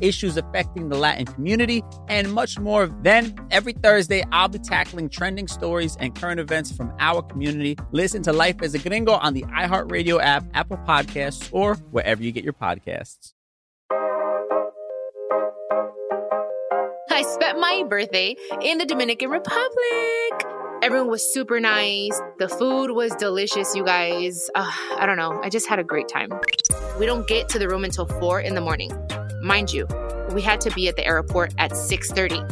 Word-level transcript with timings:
issues 0.00 0.36
affecting 0.36 0.88
the 0.88 0.96
Latin 0.96 1.26
community, 1.26 1.82
and 2.08 2.32
much 2.32 2.58
more. 2.58 2.86
Then, 3.02 3.34
every 3.50 3.72
Thursday, 3.72 4.24
I'll 4.32 4.48
be 4.48 4.58
tackling 4.58 5.08
trending 5.08 5.48
stories 5.48 5.96
and 6.00 6.14
current 6.14 6.40
events 6.40 6.72
from 6.72 6.92
our 6.98 7.22
community. 7.22 7.76
Listen 7.92 8.22
to 8.22 8.32
Life 8.32 8.62
as 8.62 8.74
a 8.74 8.78
Gringo 8.78 9.12
on 9.12 9.34
the 9.34 9.42
iHeartRadio 9.42 10.20
app, 10.22 10.44
Apple 10.54 10.78
Podcasts, 10.78 11.48
or 11.52 11.74
wherever 11.90 12.22
you 12.22 12.32
get 12.32 12.44
your 12.44 12.52
podcasts. 12.52 13.34
I 17.10 17.22
spent 17.22 17.58
my 17.58 17.82
birthday 17.88 18.36
in 18.62 18.78
the 18.78 18.86
Dominican 18.86 19.30
Republic. 19.30 20.44
Everyone 20.82 21.08
was 21.08 21.34
super 21.34 21.58
nice. 21.58 22.20
The 22.38 22.48
food 22.48 22.92
was 22.92 23.12
delicious, 23.16 23.74
you 23.74 23.84
guys. 23.84 24.48
Uh, 24.54 24.70
I 24.96 25.06
don't 25.06 25.16
know. 25.16 25.40
I 25.42 25.48
just 25.48 25.68
had 25.68 25.80
a 25.80 25.84
great 25.84 26.06
time. 26.06 26.30
We 27.00 27.06
don't 27.06 27.26
get 27.26 27.48
to 27.48 27.58
the 27.58 27.68
room 27.68 27.82
until 27.82 28.06
four 28.06 28.40
in 28.40 28.54
the 28.54 28.60
morning. 28.60 28.92
Mind 29.42 29.72
you, 29.72 29.86
we 30.32 30.42
had 30.42 30.60
to 30.62 30.70
be 30.70 30.88
at 30.88 30.96
the 30.96 31.06
airport 31.06 31.54
at 31.58 31.72
6:30. 31.72 32.42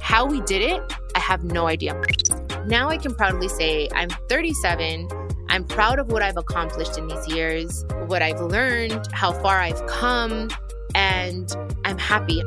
How 0.00 0.24
we 0.24 0.40
did 0.42 0.62
it, 0.62 0.80
I 1.14 1.18
have 1.18 1.44
no 1.44 1.66
idea. 1.66 2.00
Now 2.66 2.88
I 2.88 2.96
can 2.96 3.14
proudly 3.14 3.48
say 3.48 3.88
I'm 3.94 4.08
37. 4.28 5.08
I'm 5.48 5.64
proud 5.64 5.98
of 5.98 6.12
what 6.12 6.22
I've 6.22 6.36
accomplished 6.36 6.98
in 6.98 7.08
these 7.08 7.26
years, 7.28 7.84
what 8.06 8.22
I've 8.22 8.40
learned, 8.40 9.08
how 9.12 9.32
far 9.32 9.60
I've 9.60 9.84
come, 9.86 10.48
and 10.94 11.54
I'm 11.84 11.98
happy. 11.98 12.42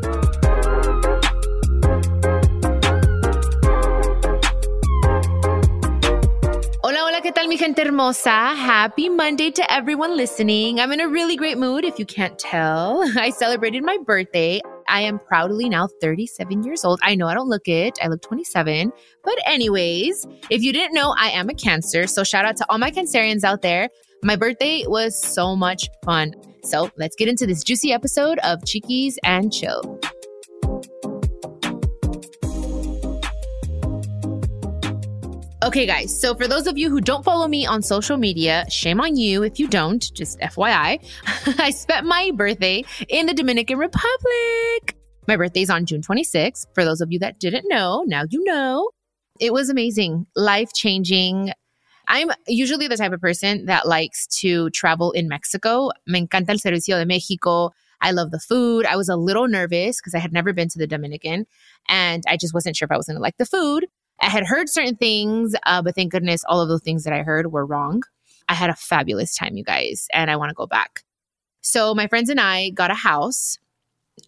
¿Qué 7.22 7.32
tal 7.32 7.48
mi 7.48 7.56
gente 7.56 7.84
hermosa? 7.84 8.56
Happy 8.56 9.08
Monday 9.08 9.52
to 9.52 9.62
everyone 9.72 10.18
listening. 10.18 10.80
I'm 10.80 10.92
in 10.92 11.02
a 11.02 11.08
really 11.08 11.36
great 11.36 11.56
mood 11.56 11.86
if 11.86 12.00
you 12.00 12.06
can't 12.06 12.40
tell. 12.40 13.04
I 13.16 13.30
celebrated 13.30 13.84
my 13.84 14.00
birthday. 14.04 14.60
I 14.90 15.02
am 15.02 15.20
proudly 15.20 15.70
now 15.70 15.88
37 16.02 16.64
years 16.64 16.84
old. 16.84 17.00
I 17.04 17.14
know 17.14 17.28
I 17.28 17.36
don't 17.36 17.48
look 17.48 17.68
it. 17.68 18.00
I 18.02 18.08
look 18.08 18.24
27. 18.24 18.92
But 19.24 19.36
anyways, 19.46 20.26
if 20.50 20.64
you 20.64 20.74
didn't 20.74 20.96
know, 20.96 21.14
I 21.16 21.30
am 21.30 21.48
a 21.50 21.54
Cancer. 21.54 22.08
So 22.08 22.24
shout 22.24 22.46
out 22.46 22.58
to 22.58 22.66
all 22.70 22.80
my 22.80 22.90
Cancerians 22.90 23.44
out 23.44 23.62
there. 23.62 23.90
My 24.24 24.36
birthday 24.36 24.86
was 24.88 25.22
so 25.22 25.56
much 25.56 25.90
fun. 26.04 26.34
So 26.64 26.90
let's 26.98 27.16
get 27.16 27.28
into 27.28 27.46
this 27.46 27.64
juicy 27.64 27.94
episode 27.94 28.40
of 28.40 28.66
Chiquis 28.66 29.20
and 29.24 29.54
Chill. 29.54 30.00
Okay, 35.64 35.86
guys. 35.86 36.20
So, 36.20 36.34
for 36.34 36.48
those 36.48 36.66
of 36.66 36.76
you 36.76 36.90
who 36.90 37.00
don't 37.00 37.24
follow 37.24 37.48
me 37.48 37.68
on 37.68 37.84
social 37.84 38.18
media, 38.18 38.66
shame 38.68 39.00
on 39.00 39.16
you 39.16 39.44
if 39.44 39.60
you 39.60 39.68
don't, 39.68 40.12
just 40.16 40.40
FYI. 40.40 41.00
I 41.60 41.70
spent 41.70 42.08
my 42.08 42.32
birthday 42.34 42.84
in 43.10 43.28
the 43.28 43.34
Dominican 43.36 43.78
Republic. 43.78 44.98
My 45.28 45.38
birthday's 45.38 45.70
on 45.70 45.86
June 45.86 46.02
26th. 46.02 46.66
For 46.74 46.84
those 46.84 47.00
of 47.00 47.12
you 47.12 47.20
that 47.20 47.40
didn't 47.40 47.66
know, 47.68 48.04
now 48.08 48.24
you 48.28 48.44
know. 48.44 48.90
It 49.40 49.54
was 49.54 49.70
amazing, 49.70 50.26
life 50.36 50.74
changing. 50.74 51.52
I'm 52.08 52.32
usually 52.48 52.88
the 52.88 52.98
type 52.98 53.12
of 53.12 53.22
person 53.22 53.68
that 53.68 53.88
likes 53.88 54.26
to 54.40 54.72
travel 54.72 55.12
in 55.12 55.28
Mexico. 55.28 55.92
Me 56.08 56.26
encanta 56.26 56.50
el 56.50 56.58
servicio 56.58 56.98
de 56.98 57.06
Mexico. 57.06 57.70
I 58.02 58.12
love 58.12 58.32
the 58.32 58.40
food. 58.40 58.88
I 58.88 58.96
was 58.96 59.10
a 59.10 59.16
little 59.16 59.48
nervous 59.48 60.02
because 60.02 60.16
I 60.16 60.20
had 60.20 60.34
never 60.34 60.54
been 60.54 60.70
to 60.70 60.80
the 60.80 60.88
Dominican 60.88 61.46
and 61.88 62.24
I 62.28 62.36
just 62.36 62.52
wasn't 62.52 62.76
sure 62.76 62.88
if 62.88 62.92
I 62.92 62.98
was 62.98 63.06
going 63.06 63.16
to 63.18 63.22
like 63.22 63.38
the 63.38 63.46
food. 63.46 63.86
I 64.22 64.30
had 64.30 64.46
heard 64.46 64.70
certain 64.70 64.96
things, 64.96 65.56
uh, 65.66 65.82
but 65.82 65.96
thank 65.96 66.12
goodness 66.12 66.44
all 66.48 66.62
of 66.62 66.70
those 66.70 66.84
things 66.84 67.04
that 67.04 67.14
I 67.14 67.24
heard 67.24 67.52
were 67.52 67.66
wrong. 67.66 68.04
I 68.48 68.54
had 68.54 68.70
a 68.70 68.76
fabulous 68.76 69.36
time, 69.36 69.56
you 69.56 69.64
guys, 69.64 70.08
and 70.14 70.30
I 70.30 70.36
want 70.36 70.50
to 70.50 70.56
go 70.56 70.68
back. 70.68 71.04
So 71.62 71.96
my 71.96 72.08
friends 72.08 72.30
and 72.30 72.40
I 72.40 72.70
got 72.70 72.92
a 72.92 72.96
house. 72.96 73.58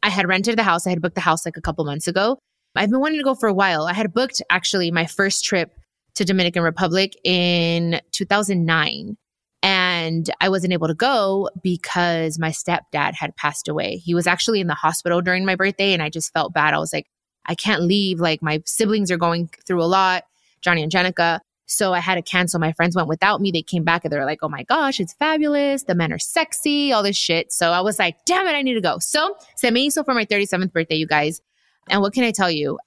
I 0.02 0.10
had 0.10 0.28
rented 0.28 0.58
the 0.58 0.64
house. 0.64 0.88
I 0.88 0.92
had 0.92 1.02
booked 1.02 1.16
the 1.16 1.22
house 1.22 1.46
like 1.46 1.58
a 1.58 1.62
couple 1.62 1.86
months 1.86 2.08
ago. 2.08 2.40
I've 2.76 2.90
been 2.90 3.00
wanting 3.00 3.20
to 3.20 3.24
go 3.24 3.36
for 3.36 3.48
a 3.48 3.54
while. 3.54 3.86
I 3.86 3.94
had 3.94 4.14
booked 4.14 4.42
actually 4.50 4.90
my 4.92 5.06
first 5.06 5.46
trip 5.46 5.78
to 6.16 6.26
Dominican 6.26 6.64
Republic 6.64 7.14
in 7.24 8.00
2009 8.12 9.18
and 9.62 10.30
I 10.42 10.50
wasn't 10.50 10.74
able 10.74 10.88
to 10.88 10.94
go 10.94 11.50
because 11.62 12.38
my 12.38 12.50
stepdad 12.50 13.14
had 13.14 13.36
passed 13.36 13.68
away. 13.68 13.98
He 13.98 14.14
was 14.14 14.28
actually 14.28 14.60
in 14.60 14.68
the 14.68 14.74
hospital 14.74 15.22
during 15.22 15.46
my 15.46 15.56
birthday 15.56 15.94
and 15.94 16.04
I 16.04 16.10
just 16.10 16.34
felt 16.34 16.54
bad. 16.54 16.74
I 16.74 16.80
was 16.80 16.92
like, 16.92 17.08
I 17.46 17.56
can't 17.56 17.84
leave. 17.84 18.20
Like 18.20 18.42
my 18.42 18.62
siblings 18.66 19.12
are 19.12 19.18
going 19.18 19.50
through 19.66 19.84
a 19.84 19.86
lot, 19.86 20.24
Johnny 20.62 20.84
and 20.84 20.92
Jenicka. 20.92 21.40
So 21.66 21.94
I 21.94 22.00
had 22.00 22.16
to 22.16 22.22
cancel. 22.22 22.60
My 22.60 22.74
friends 22.74 22.96
went 22.96 23.08
without 23.08 23.42
me. 23.42 23.52
They 23.52 23.62
came 23.62 23.84
back 23.84 24.04
and 24.04 24.12
they're 24.12 24.26
like, 24.26 24.40
oh 24.42 24.50
my 24.50 24.64
gosh, 24.64 25.00
it's 25.00 25.14
fabulous. 25.14 25.84
The 25.84 25.96
men 25.96 26.12
are 26.12 26.20
sexy, 26.20 26.92
all 26.92 27.04
this 27.04 27.18
shit. 27.18 27.52
So 27.52 27.72
I 27.72 27.82
was 27.82 28.00
like, 28.00 28.18
damn 28.26 28.48
it, 28.48 28.52
I 28.52 28.62
need 28.62 28.76
to 28.76 28.82
go. 28.82 28.98
So 29.00 29.36
se 29.56 29.72
me 29.72 29.90
hizo 29.90 30.04
for 30.04 30.14
my 30.14 30.26
37th 30.26 30.72
birthday, 30.72 30.96
you 30.96 31.08
guys. 31.08 31.42
And 31.90 32.02
what 32.02 32.14
can 32.14 32.24
I 32.24 32.32
tell 32.32 32.52
you? 32.52 32.80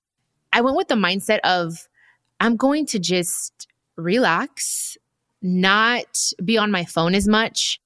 I 0.53 0.61
went 0.61 0.77
with 0.77 0.89
the 0.89 0.95
mindset 0.95 1.41
of 1.41 1.89
I'm 2.41 2.57
going 2.57 2.87
to 2.87 2.99
just 2.99 3.67
relax, 3.97 4.97
not 5.43 6.33
be 6.45 6.59
on 6.59 6.71
my 6.71 6.85
phone 6.85 7.15
as 7.15 7.27
much. 7.27 7.81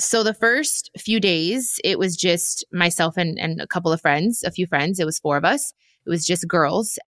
So 0.00 0.22
the 0.22 0.34
first 0.34 0.90
few 0.98 1.20
days, 1.20 1.80
it 1.84 1.98
was 1.98 2.16
just 2.16 2.64
myself 2.72 3.16
and, 3.16 3.38
and 3.38 3.60
a 3.60 3.66
couple 3.66 3.92
of 3.92 4.00
friends, 4.00 4.42
a 4.42 4.50
few 4.50 4.66
friends. 4.66 4.98
It 4.98 5.06
was 5.06 5.18
four 5.18 5.36
of 5.36 5.44
us. 5.44 5.72
It 6.06 6.10
was 6.10 6.26
just 6.26 6.48
girls. 6.48 6.98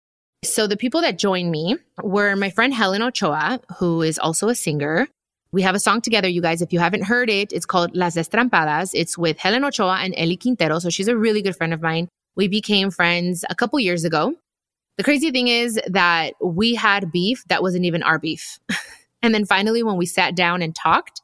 So 0.43 0.67
the 0.67 0.77
people 0.77 1.01
that 1.01 1.17
joined 1.17 1.51
me 1.51 1.77
were 2.03 2.35
my 2.35 2.49
friend 2.49 2.73
Helen 2.73 3.01
Ochoa, 3.01 3.59
who 3.77 4.01
is 4.01 4.19
also 4.19 4.49
a 4.49 4.55
singer. 4.55 5.07
We 5.51 5.61
have 5.63 5.75
a 5.75 5.79
song 5.79 6.01
together, 6.01 6.27
you 6.27 6.41
guys. 6.41 6.61
If 6.61 6.73
you 6.73 6.79
haven't 6.79 7.03
heard 7.03 7.29
it, 7.29 7.51
it's 7.51 7.65
called 7.65 7.95
Las 7.95 8.15
Destrampadas. 8.15 8.91
It's 8.93 9.17
with 9.17 9.37
Helen 9.37 9.63
Ochoa 9.63 9.97
and 10.01 10.17
Eli 10.17 10.35
Quintero. 10.35 10.79
So 10.79 10.89
she's 10.89 11.07
a 11.07 11.17
really 11.17 11.41
good 11.41 11.55
friend 11.55 11.73
of 11.73 11.81
mine. 11.81 12.09
We 12.35 12.47
became 12.47 12.91
friends 12.91 13.45
a 13.49 13.55
couple 13.55 13.79
years 13.79 14.03
ago. 14.03 14.35
The 14.97 15.03
crazy 15.03 15.31
thing 15.31 15.47
is 15.47 15.79
that 15.87 16.33
we 16.41 16.75
had 16.75 17.11
beef 17.11 17.43
that 17.47 17.61
wasn't 17.61 17.85
even 17.85 18.03
our 18.03 18.19
beef. 18.19 18.59
and 19.21 19.33
then 19.33 19.45
finally, 19.45 19.83
when 19.83 19.97
we 19.97 20.05
sat 20.05 20.35
down 20.35 20.61
and 20.61 20.75
talked, 20.75 21.21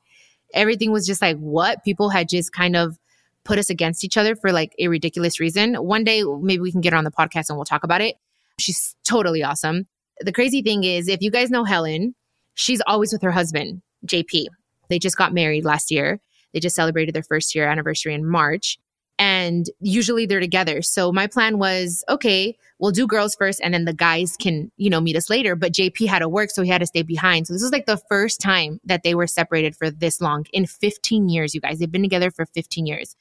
everything 0.54 0.92
was 0.92 1.06
just 1.06 1.22
like 1.22 1.38
what 1.38 1.84
people 1.84 2.10
had 2.10 2.28
just 2.28 2.52
kind 2.52 2.76
of 2.76 2.98
put 3.44 3.60
us 3.60 3.70
against 3.70 4.04
each 4.04 4.18
other 4.18 4.36
for 4.36 4.52
like 4.52 4.74
a 4.80 4.88
ridiculous 4.88 5.40
reason. 5.40 5.76
One 5.76 6.04
day, 6.04 6.24
maybe 6.24 6.60
we 6.62 6.72
can 6.72 6.82
get 6.82 6.94
her 6.94 6.98
on 6.98 7.04
the 7.04 7.12
podcast 7.12 7.50
and 7.50 7.58
we'll 7.58 7.66
talk 7.66 7.84
about 7.84 8.02
it. 8.02 8.16
She's 8.60 8.96
totally 9.04 9.44
awesome. 9.44 9.88
The 10.20 10.32
crazy 10.32 10.62
thing 10.62 10.84
is, 10.84 11.08
if 11.08 11.22
you 11.22 11.32
guys 11.32 11.50
know 11.50 11.64
Helen, 11.64 12.14
she's 12.54 12.82
always 12.86 13.12
with 13.12 13.22
her 13.24 13.32
husband, 13.32 13.82
JP. 14.06 14.46
They 14.90 15.00
just 15.00 15.18
got 15.18 15.34
married 15.34 15.66
last 15.66 15.90
year. 15.90 16.20
They 16.54 16.60
just 16.60 16.76
celebrated 16.76 17.16
their 17.16 17.24
first 17.24 17.56
year 17.56 17.68
anniversary 17.68 18.14
in 18.14 18.26
March. 18.26 18.78
and 19.20 19.68
usually 19.80 20.26
they're 20.26 20.40
together. 20.40 20.82
So 20.82 21.12
my 21.12 21.28
plan 21.28 21.60
was, 21.60 22.04
okay, 22.10 22.58
we'll 22.80 22.90
do 22.92 23.06
girls 23.06 23.36
first 23.36 23.62
and 23.64 23.72
then 23.72 23.86
the 23.86 23.94
guys 23.94 24.36
can, 24.36 24.72
you 24.78 24.90
know, 24.90 25.00
meet 25.00 25.16
us 25.16 25.30
later. 25.30 25.56
But 25.56 25.74
JP 25.74 26.08
had 26.08 26.20
to 26.20 26.30
work, 26.30 26.50
so 26.50 26.64
he 26.64 26.70
had 26.70 26.82
to 26.82 26.88
stay 26.88 27.04
behind. 27.04 27.46
So 27.46 27.54
this 27.54 27.62
was 27.62 27.72
like 27.72 27.86
the 27.86 28.02
first 28.10 28.42
time 28.42 28.80
that 28.84 29.04
they 29.04 29.14
were 29.14 29.28
separated 29.28 29.76
for 29.76 29.92
this 29.92 30.22
long 30.22 30.46
in 30.52 30.66
15 30.66 31.30
years, 31.30 31.54
you 31.54 31.62
guys. 31.62 31.78
They've 31.78 31.92
been 31.92 32.02
together 32.02 32.32
for 32.32 32.48
15 32.48 32.88
years. 32.88 33.16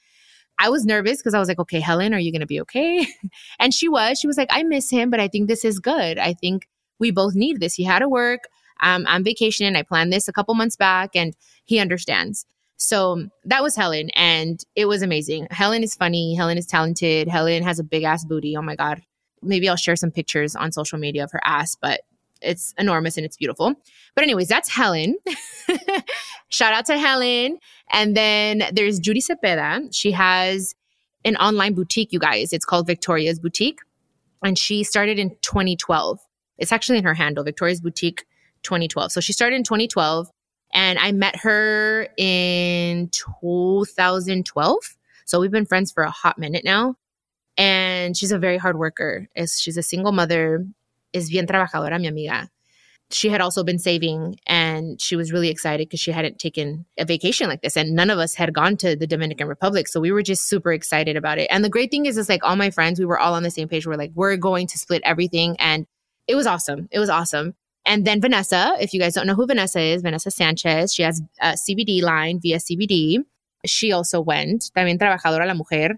I 0.61 0.69
was 0.69 0.85
nervous 0.85 1.17
because 1.17 1.33
I 1.33 1.39
was 1.39 1.47
like, 1.47 1.57
okay, 1.57 1.79
Helen, 1.79 2.13
are 2.13 2.19
you 2.19 2.31
going 2.31 2.41
to 2.41 2.45
be 2.47 2.61
okay? 2.61 3.07
and 3.59 3.73
she 3.73 3.89
was. 3.89 4.19
She 4.19 4.27
was 4.27 4.37
like, 4.37 4.49
I 4.51 4.61
miss 4.61 4.91
him, 4.91 5.09
but 5.09 5.19
I 5.19 5.27
think 5.27 5.47
this 5.47 5.65
is 5.65 5.79
good. 5.79 6.19
I 6.19 6.33
think 6.33 6.67
we 6.99 7.09
both 7.09 7.33
need 7.33 7.59
this. 7.59 7.73
He 7.73 7.83
had 7.83 7.99
to 7.99 8.07
work. 8.07 8.41
I'm 8.79 9.23
vacationing. 9.23 9.75
I 9.75 9.83
planned 9.83 10.13
this 10.13 10.27
a 10.27 10.33
couple 10.33 10.55
months 10.55 10.75
back 10.75 11.11
and 11.15 11.35
he 11.65 11.79
understands. 11.79 12.45
So 12.77 13.27
that 13.45 13.61
was 13.61 13.75
Helen 13.75 14.09
and 14.15 14.63
it 14.75 14.85
was 14.85 15.01
amazing. 15.01 15.47
Helen 15.51 15.83
is 15.83 15.93
funny. 15.95 16.33
Helen 16.35 16.57
is 16.57 16.65
talented. 16.65 17.27
Helen 17.27 17.63
has 17.63 17.77
a 17.77 17.83
big 17.83 18.03
ass 18.03 18.25
booty. 18.25 18.55
Oh 18.57 18.61
my 18.61 18.75
God. 18.75 19.01
Maybe 19.43 19.69
I'll 19.69 19.75
share 19.75 19.95
some 19.95 20.11
pictures 20.11 20.55
on 20.55 20.71
social 20.71 20.97
media 20.97 21.23
of 21.23 21.31
her 21.31 21.41
ass, 21.43 21.75
but 21.79 22.01
it's 22.41 22.73
enormous 22.77 23.17
and 23.17 23.25
it's 23.25 23.37
beautiful. 23.37 23.73
But, 24.15 24.23
anyways, 24.23 24.47
that's 24.47 24.69
Helen. 24.69 25.17
Shout 26.49 26.73
out 26.73 26.85
to 26.87 26.97
Helen. 26.97 27.57
And 27.91 28.15
then 28.15 28.63
there's 28.73 28.99
Judy 28.99 29.21
Cepeda. 29.21 29.93
She 29.93 30.11
has 30.11 30.75
an 31.23 31.35
online 31.37 31.73
boutique, 31.73 32.11
you 32.11 32.19
guys. 32.19 32.53
It's 32.53 32.65
called 32.65 32.87
Victoria's 32.87 33.39
Boutique. 33.39 33.79
And 34.43 34.57
she 34.57 34.83
started 34.83 35.19
in 35.19 35.35
2012. 35.41 36.19
It's 36.57 36.71
actually 36.71 36.97
in 36.97 37.03
her 37.03 37.13
handle, 37.13 37.43
Victoria's 37.43 37.81
Boutique 37.81 38.25
2012. 38.63 39.11
So 39.11 39.21
she 39.21 39.33
started 39.33 39.55
in 39.55 39.63
2012 39.63 40.31
and 40.73 40.97
I 40.99 41.11
met 41.11 41.35
her 41.37 42.07
in 42.17 43.09
2012. 43.09 44.77
So 45.25 45.39
we've 45.39 45.51
been 45.51 45.65
friends 45.65 45.91
for 45.91 46.03
a 46.03 46.11
hot 46.11 46.37
minute 46.37 46.63
now. 46.63 46.95
And 47.57 48.15
she's 48.15 48.31
a 48.31 48.39
very 48.39 48.57
hard 48.57 48.77
worker. 48.77 49.27
She's 49.35 49.77
a 49.77 49.83
single 49.83 50.11
mother, 50.11 50.65
is 51.13 51.29
bien 51.29 51.47
trabajadora, 51.47 51.99
mi 51.99 52.07
amiga. 52.07 52.49
She 53.13 53.27
had 53.27 53.41
also 53.41 53.63
been 53.63 53.77
saving 53.77 54.37
and 54.47 55.01
she 55.01 55.17
was 55.17 55.33
really 55.33 55.49
excited 55.49 55.89
because 55.89 55.99
she 55.99 56.11
hadn't 56.11 56.39
taken 56.39 56.85
a 56.97 57.03
vacation 57.03 57.49
like 57.49 57.61
this. 57.61 57.75
And 57.75 57.93
none 57.93 58.09
of 58.09 58.19
us 58.19 58.35
had 58.35 58.53
gone 58.53 58.77
to 58.77 58.95
the 58.95 59.05
Dominican 59.05 59.47
Republic. 59.47 59.89
So 59.89 59.99
we 59.99 60.13
were 60.13 60.23
just 60.23 60.47
super 60.47 60.71
excited 60.71 61.17
about 61.17 61.37
it. 61.37 61.47
And 61.51 61.63
the 61.63 61.69
great 61.69 61.91
thing 61.91 62.05
is, 62.05 62.17
is 62.17 62.29
like 62.29 62.41
all 62.43 62.55
my 62.55 62.69
friends, 62.69 62.99
we 62.99 63.05
were 63.05 63.19
all 63.19 63.33
on 63.33 63.43
the 63.43 63.51
same 63.51 63.67
page. 63.67 63.85
We're 63.85 63.95
like, 63.95 64.11
we're 64.15 64.37
going 64.37 64.67
to 64.67 64.77
split 64.77 65.01
everything. 65.03 65.57
And 65.59 65.85
it 66.27 66.35
was 66.35 66.47
awesome. 66.47 66.87
It 66.89 66.99
was 66.99 67.09
awesome. 67.09 67.53
And 67.85 68.05
then 68.05 68.21
Vanessa, 68.21 68.77
if 68.79 68.93
you 68.93 68.99
guys 68.99 69.13
don't 69.13 69.27
know 69.27 69.35
who 69.35 69.47
Vanessa 69.47 69.81
is, 69.81 70.01
Vanessa 70.03 70.31
Sanchez, 70.31 70.93
she 70.93 71.03
has 71.03 71.21
a 71.41 71.53
CBD 71.53 72.01
line 72.01 72.39
via 72.39 72.57
CBD. 72.57 73.17
She 73.65 73.91
also 73.91 74.21
went, 74.21 74.71
también 74.75 74.97
trabajadora 74.97 75.47
la 75.47 75.53
mujer. 75.53 75.97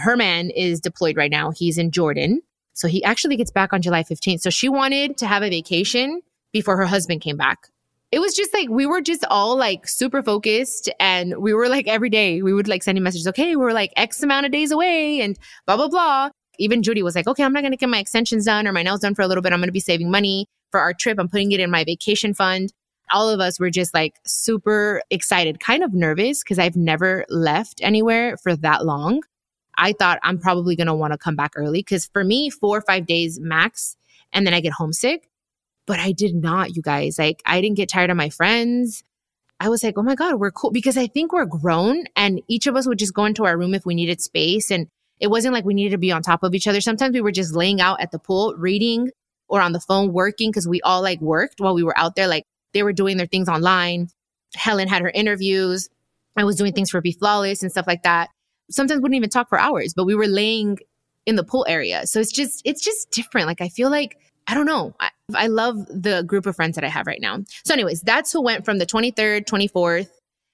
Her 0.00 0.16
man 0.16 0.50
is 0.50 0.80
deployed 0.80 1.16
right 1.16 1.30
now. 1.30 1.50
He's 1.50 1.76
in 1.76 1.90
Jordan. 1.90 2.40
So 2.74 2.88
he 2.88 3.02
actually 3.04 3.36
gets 3.36 3.50
back 3.50 3.72
on 3.72 3.80
July 3.80 4.02
15th. 4.02 4.40
So 4.40 4.50
she 4.50 4.68
wanted 4.68 5.16
to 5.18 5.26
have 5.26 5.42
a 5.42 5.48
vacation 5.48 6.20
before 6.52 6.76
her 6.76 6.86
husband 6.86 7.20
came 7.20 7.36
back. 7.36 7.68
It 8.12 8.20
was 8.20 8.34
just 8.34 8.52
like 8.54 8.68
we 8.68 8.86
were 8.86 9.00
just 9.00 9.24
all 9.30 9.56
like 9.56 9.88
super 9.88 10.22
focused 10.22 10.88
and 11.00 11.36
we 11.38 11.52
were 11.52 11.68
like 11.68 11.88
every 11.88 12.10
day 12.10 12.42
we 12.42 12.52
would 12.52 12.68
like 12.68 12.82
sending 12.82 13.02
messages, 13.02 13.26
okay, 13.28 13.56
we're 13.56 13.72
like 13.72 13.92
X 13.96 14.22
amount 14.22 14.46
of 14.46 14.52
days 14.52 14.70
away 14.70 15.20
and 15.20 15.36
blah, 15.66 15.76
blah, 15.76 15.88
blah. 15.88 16.30
Even 16.58 16.82
Judy 16.82 17.02
was 17.02 17.16
like, 17.16 17.26
okay, 17.26 17.42
I'm 17.42 17.52
not 17.52 17.62
going 17.62 17.72
to 17.72 17.76
get 17.76 17.88
my 17.88 17.98
extensions 17.98 18.44
done 18.44 18.68
or 18.68 18.72
my 18.72 18.84
nails 18.84 19.00
done 19.00 19.16
for 19.16 19.22
a 19.22 19.26
little 19.26 19.42
bit. 19.42 19.52
I'm 19.52 19.58
going 19.58 19.68
to 19.68 19.72
be 19.72 19.80
saving 19.80 20.10
money 20.10 20.46
for 20.70 20.78
our 20.78 20.92
trip. 20.92 21.18
I'm 21.18 21.28
putting 21.28 21.50
it 21.50 21.60
in 21.60 21.70
my 21.70 21.82
vacation 21.82 22.34
fund. 22.34 22.72
All 23.12 23.28
of 23.28 23.40
us 23.40 23.58
were 23.58 23.70
just 23.70 23.92
like 23.92 24.14
super 24.24 25.02
excited, 25.10 25.58
kind 25.58 25.82
of 25.82 25.92
nervous 25.92 26.42
because 26.42 26.58
I've 26.58 26.76
never 26.76 27.24
left 27.28 27.80
anywhere 27.82 28.36
for 28.36 28.54
that 28.56 28.84
long. 28.84 29.22
I 29.76 29.92
thought 29.92 30.18
I'm 30.22 30.38
probably 30.38 30.76
going 30.76 30.86
to 30.86 30.94
want 30.94 31.12
to 31.12 31.18
come 31.18 31.36
back 31.36 31.52
early 31.56 31.80
because 31.80 32.06
for 32.06 32.24
me, 32.24 32.50
four 32.50 32.78
or 32.78 32.82
five 32.82 33.06
days 33.06 33.38
max, 33.40 33.96
and 34.32 34.46
then 34.46 34.54
I 34.54 34.60
get 34.60 34.72
homesick. 34.72 35.28
But 35.86 36.00
I 36.00 36.12
did 36.12 36.34
not, 36.34 36.74
you 36.74 36.80
guys. 36.80 37.18
Like, 37.18 37.42
I 37.44 37.60
didn't 37.60 37.76
get 37.76 37.90
tired 37.90 38.08
of 38.08 38.16
my 38.16 38.30
friends. 38.30 39.04
I 39.60 39.68
was 39.68 39.84
like, 39.84 39.98
oh 39.98 40.02
my 40.02 40.14
God, 40.14 40.40
we're 40.40 40.50
cool 40.50 40.70
because 40.70 40.96
I 40.96 41.06
think 41.06 41.32
we're 41.32 41.44
grown 41.44 42.04
and 42.16 42.40
each 42.48 42.66
of 42.66 42.74
us 42.76 42.86
would 42.86 42.98
just 42.98 43.14
go 43.14 43.24
into 43.24 43.44
our 43.44 43.56
room 43.56 43.74
if 43.74 43.86
we 43.86 43.94
needed 43.94 44.20
space. 44.20 44.70
And 44.70 44.88
it 45.20 45.28
wasn't 45.28 45.54
like 45.54 45.64
we 45.64 45.74
needed 45.74 45.90
to 45.90 45.98
be 45.98 46.10
on 46.10 46.22
top 46.22 46.42
of 46.42 46.54
each 46.54 46.66
other. 46.66 46.80
Sometimes 46.80 47.14
we 47.14 47.20
were 47.20 47.32
just 47.32 47.54
laying 47.54 47.80
out 47.80 48.00
at 48.00 48.10
the 48.10 48.18
pool, 48.18 48.54
reading, 48.56 49.10
or 49.48 49.60
on 49.60 49.72
the 49.72 49.80
phone 49.80 50.12
working 50.12 50.50
because 50.50 50.66
we 50.66 50.80
all 50.82 51.02
like 51.02 51.20
worked 51.20 51.60
while 51.60 51.74
we 51.74 51.82
were 51.82 51.98
out 51.98 52.16
there. 52.16 52.28
Like 52.28 52.44
they 52.72 52.82
were 52.82 52.92
doing 52.92 53.16
their 53.16 53.26
things 53.26 53.48
online. 53.48 54.08
Helen 54.54 54.88
had 54.88 55.02
her 55.02 55.10
interviews. 55.10 55.88
I 56.36 56.44
was 56.44 56.56
doing 56.56 56.72
things 56.72 56.90
for 56.90 57.00
Be 57.00 57.12
Flawless 57.12 57.62
and 57.62 57.70
stuff 57.70 57.86
like 57.86 58.02
that. 58.02 58.30
Sometimes 58.70 59.00
wouldn't 59.00 59.16
even 59.16 59.30
talk 59.30 59.48
for 59.48 59.58
hours, 59.58 59.94
but 59.94 60.04
we 60.04 60.14
were 60.14 60.26
laying 60.26 60.78
in 61.26 61.36
the 61.36 61.44
pool 61.44 61.64
area. 61.68 62.06
So 62.06 62.20
it's 62.20 62.32
just, 62.32 62.62
it's 62.64 62.82
just 62.82 63.10
different. 63.10 63.46
Like 63.46 63.60
I 63.60 63.68
feel 63.68 63.90
like, 63.90 64.18
I 64.46 64.54
don't 64.54 64.66
know. 64.66 64.94
I, 65.00 65.08
I 65.34 65.46
love 65.46 65.86
the 65.86 66.22
group 66.26 66.46
of 66.46 66.56
friends 66.56 66.74
that 66.74 66.84
I 66.84 66.88
have 66.88 67.06
right 67.06 67.20
now. 67.20 67.38
So 67.64 67.72
anyways, 67.72 68.02
that's 68.02 68.32
who 68.32 68.42
went 68.42 68.64
from 68.64 68.78
the 68.78 68.86
23rd, 68.86 69.46
24th. 69.46 70.08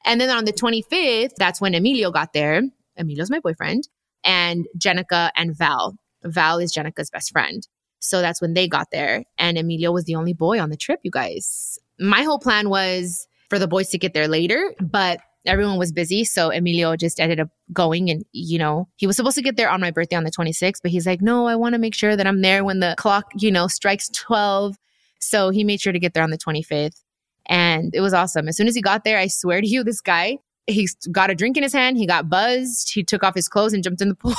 And 0.05 0.21
then 0.21 0.31
on 0.31 0.45
the 0.45 0.53
25th, 0.53 1.35
that's 1.37 1.61
when 1.61 1.75
Emilio 1.75 2.11
got 2.11 2.33
there. 2.33 2.63
Emilio's 2.97 3.31
my 3.31 3.41
boyfriend 3.41 3.89
and 4.25 4.67
Jenicka 4.79 5.31
and 5.37 5.57
Val. 5.57 5.97
Val 6.25 6.59
is 6.59 6.75
Jenicka's 6.75 7.11
best 7.11 7.33
friend. 7.33 7.67
So 7.99 8.21
that's 8.21 8.41
when 8.41 8.55
they 8.55 8.67
got 8.67 8.89
there. 8.91 9.25
And 9.39 9.59
Emilio 9.59 9.93
was 9.93 10.05
the 10.05 10.15
only 10.15 10.33
boy 10.33 10.61
on 10.61 10.71
the 10.71 10.77
trip, 10.77 11.01
you 11.03 11.11
guys. 11.11 11.79
My 11.99 12.23
whole 12.23 12.39
plan 12.39 12.71
was 12.71 13.27
for 13.51 13.59
the 13.59 13.69
boys 13.69 13.89
to 13.91 13.99
get 13.99 14.15
there 14.15 14.29
later, 14.29 14.75
but 14.81 15.21
everyone 15.47 15.79
was 15.79 15.93
busy. 15.93 16.25
So 16.25 16.51
Emilio 16.53 16.97
just 16.97 17.21
ended 17.21 17.41
up 17.41 17.49
going 17.73 18.11
and, 18.11 18.25
you 18.33 18.59
know, 18.59 18.89
he 18.97 19.07
was 19.07 19.17
supposed 19.17 19.37
to 19.37 19.43
get 19.43 19.57
there 19.57 19.71
on 19.71 19.81
my 19.81 19.91
birthday 19.91 20.17
on 20.17 20.25
the 20.25 20.31
26th, 20.31 20.81
but 20.83 20.91
he's 20.91 21.07
like, 21.07 21.23
no, 21.23 21.47
I 21.47 21.57
want 21.57 21.75
to 21.75 21.79
make 21.79 21.95
sure 21.95 22.17
that 22.17 22.27
I'm 22.27 22.43
there 22.43 22.65
when 22.65 22.81
the 22.81 22.95
clock, 22.99 23.33
you 23.37 23.51
know, 23.51 23.67
strikes 23.67 24.09
12. 24.11 24.77
So 25.19 25.51
he 25.51 25.65
made 25.65 25.81
sure 25.81 25.93
to 25.93 25.99
get 25.99 26.15
there 26.15 26.23
on 26.23 26.31
the 26.31 26.39
25th. 26.39 27.03
And 27.47 27.95
it 27.95 28.01
was 28.01 28.15
awesome. 28.15 28.49
As 28.49 28.57
soon 28.57 28.69
as 28.69 28.75
he 28.75 28.83
got 28.83 29.05
there, 29.05 29.19
I 29.19 29.27
swear 29.27 29.61
to 29.61 29.67
you, 29.67 29.83
this 29.85 30.01
guy, 30.01 30.39
he 30.67 30.89
got 31.11 31.31
a 31.31 31.35
drink 31.35 31.57
in 31.57 31.63
his 31.63 31.73
hand. 31.73 31.97
He 31.97 32.07
got 32.07 32.29
buzzed. 32.29 32.93
He 32.93 33.03
took 33.03 33.25
off 33.25 33.35
his 33.35 33.49
clothes 33.49 33.73
and 33.73 33.83
jumped 33.83 34.03
in 34.03 34.09
the 34.09 34.15
pool. 34.15 34.35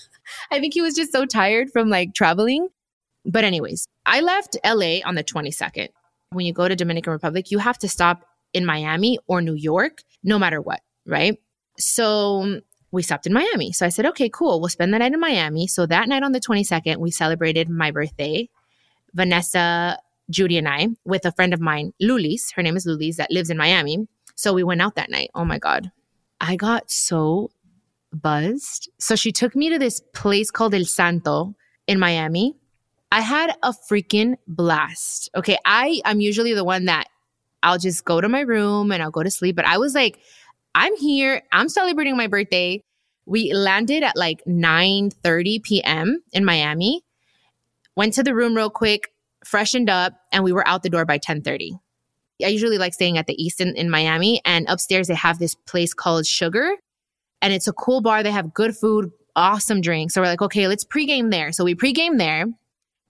I 0.50 0.60
think 0.60 0.74
he 0.74 0.80
was 0.80 0.94
just 0.94 1.12
so 1.12 1.26
tired 1.26 1.70
from 1.70 1.90
like 1.90 2.14
traveling 2.14 2.68
but, 3.26 3.42
anyways, 3.44 3.88
I 4.06 4.20
left 4.20 4.56
LA 4.64 5.00
on 5.04 5.16
the 5.16 5.24
22nd. 5.24 5.88
When 6.30 6.46
you 6.46 6.52
go 6.52 6.68
to 6.68 6.76
Dominican 6.76 7.12
Republic, 7.12 7.50
you 7.50 7.58
have 7.58 7.78
to 7.78 7.88
stop 7.88 8.24
in 8.54 8.64
Miami 8.64 9.18
or 9.26 9.42
New 9.42 9.54
York, 9.54 10.02
no 10.22 10.38
matter 10.38 10.60
what, 10.60 10.80
right? 11.06 11.38
So 11.78 12.60
we 12.90 13.02
stopped 13.02 13.26
in 13.26 13.32
Miami. 13.32 13.72
So 13.72 13.86
I 13.86 13.90
said, 13.90 14.06
okay, 14.06 14.28
cool. 14.28 14.60
We'll 14.60 14.68
spend 14.68 14.92
the 14.92 14.98
night 14.98 15.12
in 15.12 15.20
Miami. 15.20 15.66
So 15.66 15.86
that 15.86 16.08
night 16.08 16.22
on 16.22 16.32
the 16.32 16.40
22nd, 16.40 16.96
we 16.96 17.10
celebrated 17.10 17.68
my 17.68 17.90
birthday. 17.90 18.48
Vanessa, 19.14 19.98
Judy, 20.30 20.58
and 20.58 20.68
I 20.68 20.88
with 21.04 21.24
a 21.24 21.32
friend 21.32 21.52
of 21.54 21.60
mine, 21.60 21.92
Lulis. 22.02 22.54
Her 22.54 22.62
name 22.62 22.76
is 22.76 22.86
Lulis, 22.86 23.16
that 23.16 23.30
lives 23.30 23.50
in 23.50 23.56
Miami. 23.56 24.06
So 24.34 24.52
we 24.52 24.64
went 24.64 24.82
out 24.82 24.94
that 24.96 25.10
night. 25.10 25.30
Oh 25.34 25.44
my 25.44 25.58
God. 25.58 25.90
I 26.40 26.56
got 26.56 26.90
so 26.90 27.50
buzzed. 28.12 28.90
So 28.98 29.16
she 29.16 29.32
took 29.32 29.56
me 29.56 29.70
to 29.70 29.78
this 29.78 30.00
place 30.14 30.50
called 30.50 30.74
El 30.74 30.84
Santo 30.84 31.54
in 31.86 31.98
Miami. 31.98 32.56
I 33.10 33.20
had 33.20 33.54
a 33.62 33.72
freaking 33.72 34.36
blast. 34.46 35.30
Okay. 35.34 35.58
I, 35.64 36.00
I'm 36.04 36.20
usually 36.20 36.54
the 36.54 36.64
one 36.64 36.86
that 36.86 37.06
I'll 37.62 37.78
just 37.78 38.04
go 38.04 38.20
to 38.20 38.28
my 38.28 38.40
room 38.40 38.92
and 38.92 39.02
I'll 39.02 39.10
go 39.10 39.22
to 39.22 39.30
sleep. 39.30 39.56
But 39.56 39.66
I 39.66 39.78
was 39.78 39.94
like, 39.94 40.20
I'm 40.74 40.96
here. 40.96 41.42
I'm 41.52 41.68
celebrating 41.68 42.16
my 42.16 42.26
birthday. 42.26 42.82
We 43.24 43.52
landed 43.52 44.02
at 44.02 44.16
like 44.16 44.42
9 44.46 45.10
30 45.10 45.58
p.m. 45.60 46.22
in 46.32 46.44
Miami. 46.44 47.02
Went 47.96 48.14
to 48.14 48.22
the 48.22 48.34
room 48.34 48.54
real 48.54 48.70
quick, 48.70 49.12
freshened 49.44 49.90
up, 49.90 50.12
and 50.32 50.44
we 50.44 50.52
were 50.52 50.66
out 50.68 50.82
the 50.82 50.90
door 50.90 51.04
by 51.04 51.18
10 51.18 51.42
30. 51.42 51.78
I 52.44 52.48
usually 52.48 52.78
like 52.78 52.92
staying 52.92 53.16
at 53.16 53.26
the 53.26 53.42
East 53.42 53.60
in, 53.60 53.74
in 53.76 53.90
Miami. 53.90 54.42
And 54.44 54.66
upstairs, 54.68 55.08
they 55.08 55.14
have 55.14 55.38
this 55.38 55.54
place 55.54 55.94
called 55.94 56.26
Sugar. 56.26 56.70
And 57.40 57.52
it's 57.52 57.66
a 57.66 57.72
cool 57.72 58.02
bar. 58.02 58.22
They 58.22 58.30
have 58.30 58.52
good 58.52 58.76
food, 58.76 59.10
awesome 59.34 59.80
drinks. 59.80 60.14
So 60.14 60.20
we're 60.20 60.26
like, 60.26 60.42
okay, 60.42 60.68
let's 60.68 60.84
pregame 60.84 61.30
there. 61.30 61.52
So 61.52 61.64
we 61.64 61.74
pregame 61.74 62.18
there 62.18 62.46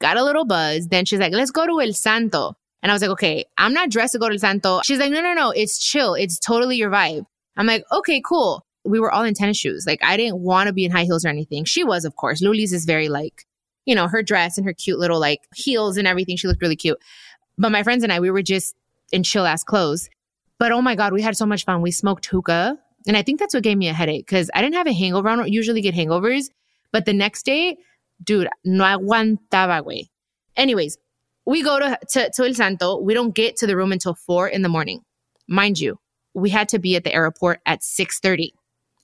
got 0.01 0.17
a 0.17 0.25
little 0.25 0.45
buzz. 0.45 0.89
Then 0.89 1.05
she's 1.05 1.21
like, 1.21 1.33
let's 1.33 1.51
go 1.51 1.67
to 1.67 1.81
El 1.81 1.93
Santo. 1.93 2.55
And 2.87 2.93
I 2.93 2.95
was 2.95 3.03
like, 3.03 3.11
okay, 3.11 3.45
I'm 3.59 3.73
not 3.73 3.91
dressed 3.91 4.13
to 4.13 4.21
go 4.21 4.29
to 4.29 4.39
Santo. 4.39 4.81
She's 4.85 5.01
like, 5.01 5.11
no, 5.11 5.21
no, 5.21 5.35
no, 5.35 5.51
it's 5.51 5.77
chill. 5.77 6.15
It's 6.15 6.39
totally 6.39 6.77
your 6.77 6.89
vibe. 6.89 7.25
I'm 7.57 7.67
like, 7.67 7.83
okay, 7.91 8.23
cool. 8.25 8.65
We 8.85 9.01
were 9.01 9.11
all 9.11 9.25
in 9.25 9.35
tennis 9.35 9.57
shoes. 9.57 9.87
Like, 9.89 9.99
I 10.05 10.17
didn't 10.17 10.39
want 10.39 10.69
to 10.69 10.73
be 10.73 10.85
in 10.85 10.93
high 10.93 11.03
heels 11.03 11.25
or 11.25 11.29
anything. 11.29 11.65
She 11.65 11.83
was, 11.83 12.05
of 12.05 12.15
course. 12.15 12.41
Lulis 12.41 12.73
is 12.73 12.85
very 12.85 13.09
like, 13.09 13.45
you 13.87 13.97
know, 13.97 14.07
her 14.07 14.23
dress 14.23 14.57
and 14.57 14.65
her 14.65 14.73
cute 14.73 15.01
little 15.01 15.19
like 15.19 15.41
heels 15.53 15.97
and 15.97 16.07
everything. 16.07 16.37
She 16.37 16.47
looked 16.47 16.63
really 16.63 16.77
cute. 16.77 16.97
But 17.59 17.73
my 17.73 17.83
friends 17.83 18.05
and 18.05 18.13
I, 18.13 18.21
we 18.21 18.31
were 18.31 18.41
just 18.41 18.77
in 19.11 19.25
chill 19.25 19.47
ass 19.47 19.65
clothes. 19.65 20.09
But 20.61 20.71
oh 20.71 20.81
my 20.81 20.95
God, 20.95 21.13
we 21.13 21.23
had 21.23 21.37
so 21.37 21.45
much 21.45 21.65
fun. 21.65 21.83
We 21.83 21.91
smoked 21.91 22.27
hookah. 22.27 22.79
And 23.09 23.17
I 23.17 23.23
think 23.23 23.41
that's 23.41 23.53
what 23.53 23.65
gave 23.65 23.79
me 23.79 23.89
a 23.89 23.95
headache 23.95 24.27
because 24.27 24.49
I 24.55 24.63
didn't 24.63 24.77
have 24.77 24.87
a 24.87 24.93
hangover. 24.93 25.29
I 25.29 25.35
don't 25.35 25.53
usually 25.53 25.81
get 25.81 25.97
hangovers. 25.97 26.51
But 26.93 27.05
the 27.05 27.15
next 27.15 27.47
day, 27.47 27.79
dude, 28.23 28.47
no 28.65 28.85
aguantaba, 28.85 29.83
güey. 29.83 30.09
Anyways, 30.57 30.99
we 31.47 31.63
go 31.63 31.79
to, 31.79 31.99
to, 32.11 32.31
to 32.35 32.45
El 32.45 32.55
Santo. 32.55 33.01
We 33.01 33.15
don't 33.15 33.35
get 33.35 33.57
to 33.59 33.67
the 33.67 33.77
room 33.77 33.93
until 33.93 34.15
four 34.15 34.49
in 34.49 34.63
the 34.63 34.69
morning. 34.69 35.03
Mind 35.49 35.79
you, 35.79 35.99
we 36.35 36.51
had 36.51 36.69
to 36.71 36.79
be 36.79 36.97
at 36.97 37.05
the 37.05 37.15
airport 37.15 37.61
at 37.65 37.81
6.30. 37.81 38.51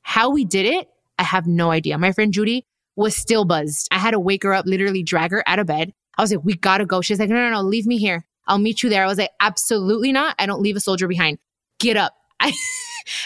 How 0.02 0.30
we 0.30 0.44
did 0.44 0.66
it, 0.66 0.88
I 1.18 1.22
have 1.22 1.46
no 1.46 1.70
idea. 1.70 1.96
My 1.96 2.12
friend 2.12 2.32
Judy 2.32 2.66
was 2.96 3.16
still 3.16 3.44
buzzed. 3.44 3.88
I 3.92 3.99
had 3.99 4.11
to 4.11 4.20
wake 4.20 4.42
her 4.42 4.52
up, 4.52 4.66
literally 4.66 5.02
drag 5.02 5.30
her 5.30 5.44
out 5.46 5.61
of 5.61 5.66
bed. 5.66 5.92
I 6.18 6.22
was 6.22 6.32
like, 6.32 6.44
we 6.44 6.54
gotta 6.54 6.84
go. 6.84 7.00
She's 7.00 7.18
like, 7.18 7.30
no, 7.30 7.37
no, 7.37 7.50
no, 7.50 7.62
leave 7.62 7.87
me 7.87 7.96
here. 7.96 8.26
I'll 8.49 8.58
meet 8.58 8.82
you 8.82 8.90
there. 8.90 9.04
I 9.04 9.06
was 9.06 9.18
like, 9.18 9.30
absolutely 9.40 10.12
not. 10.12 10.34
I 10.38 10.46
don't 10.46 10.61
leave 10.61 10.76
a 10.76 10.80
soldier 10.80 11.06
behind. 11.06 11.38
Get 11.78 11.96
up. 11.96 12.12
I, 12.40 12.52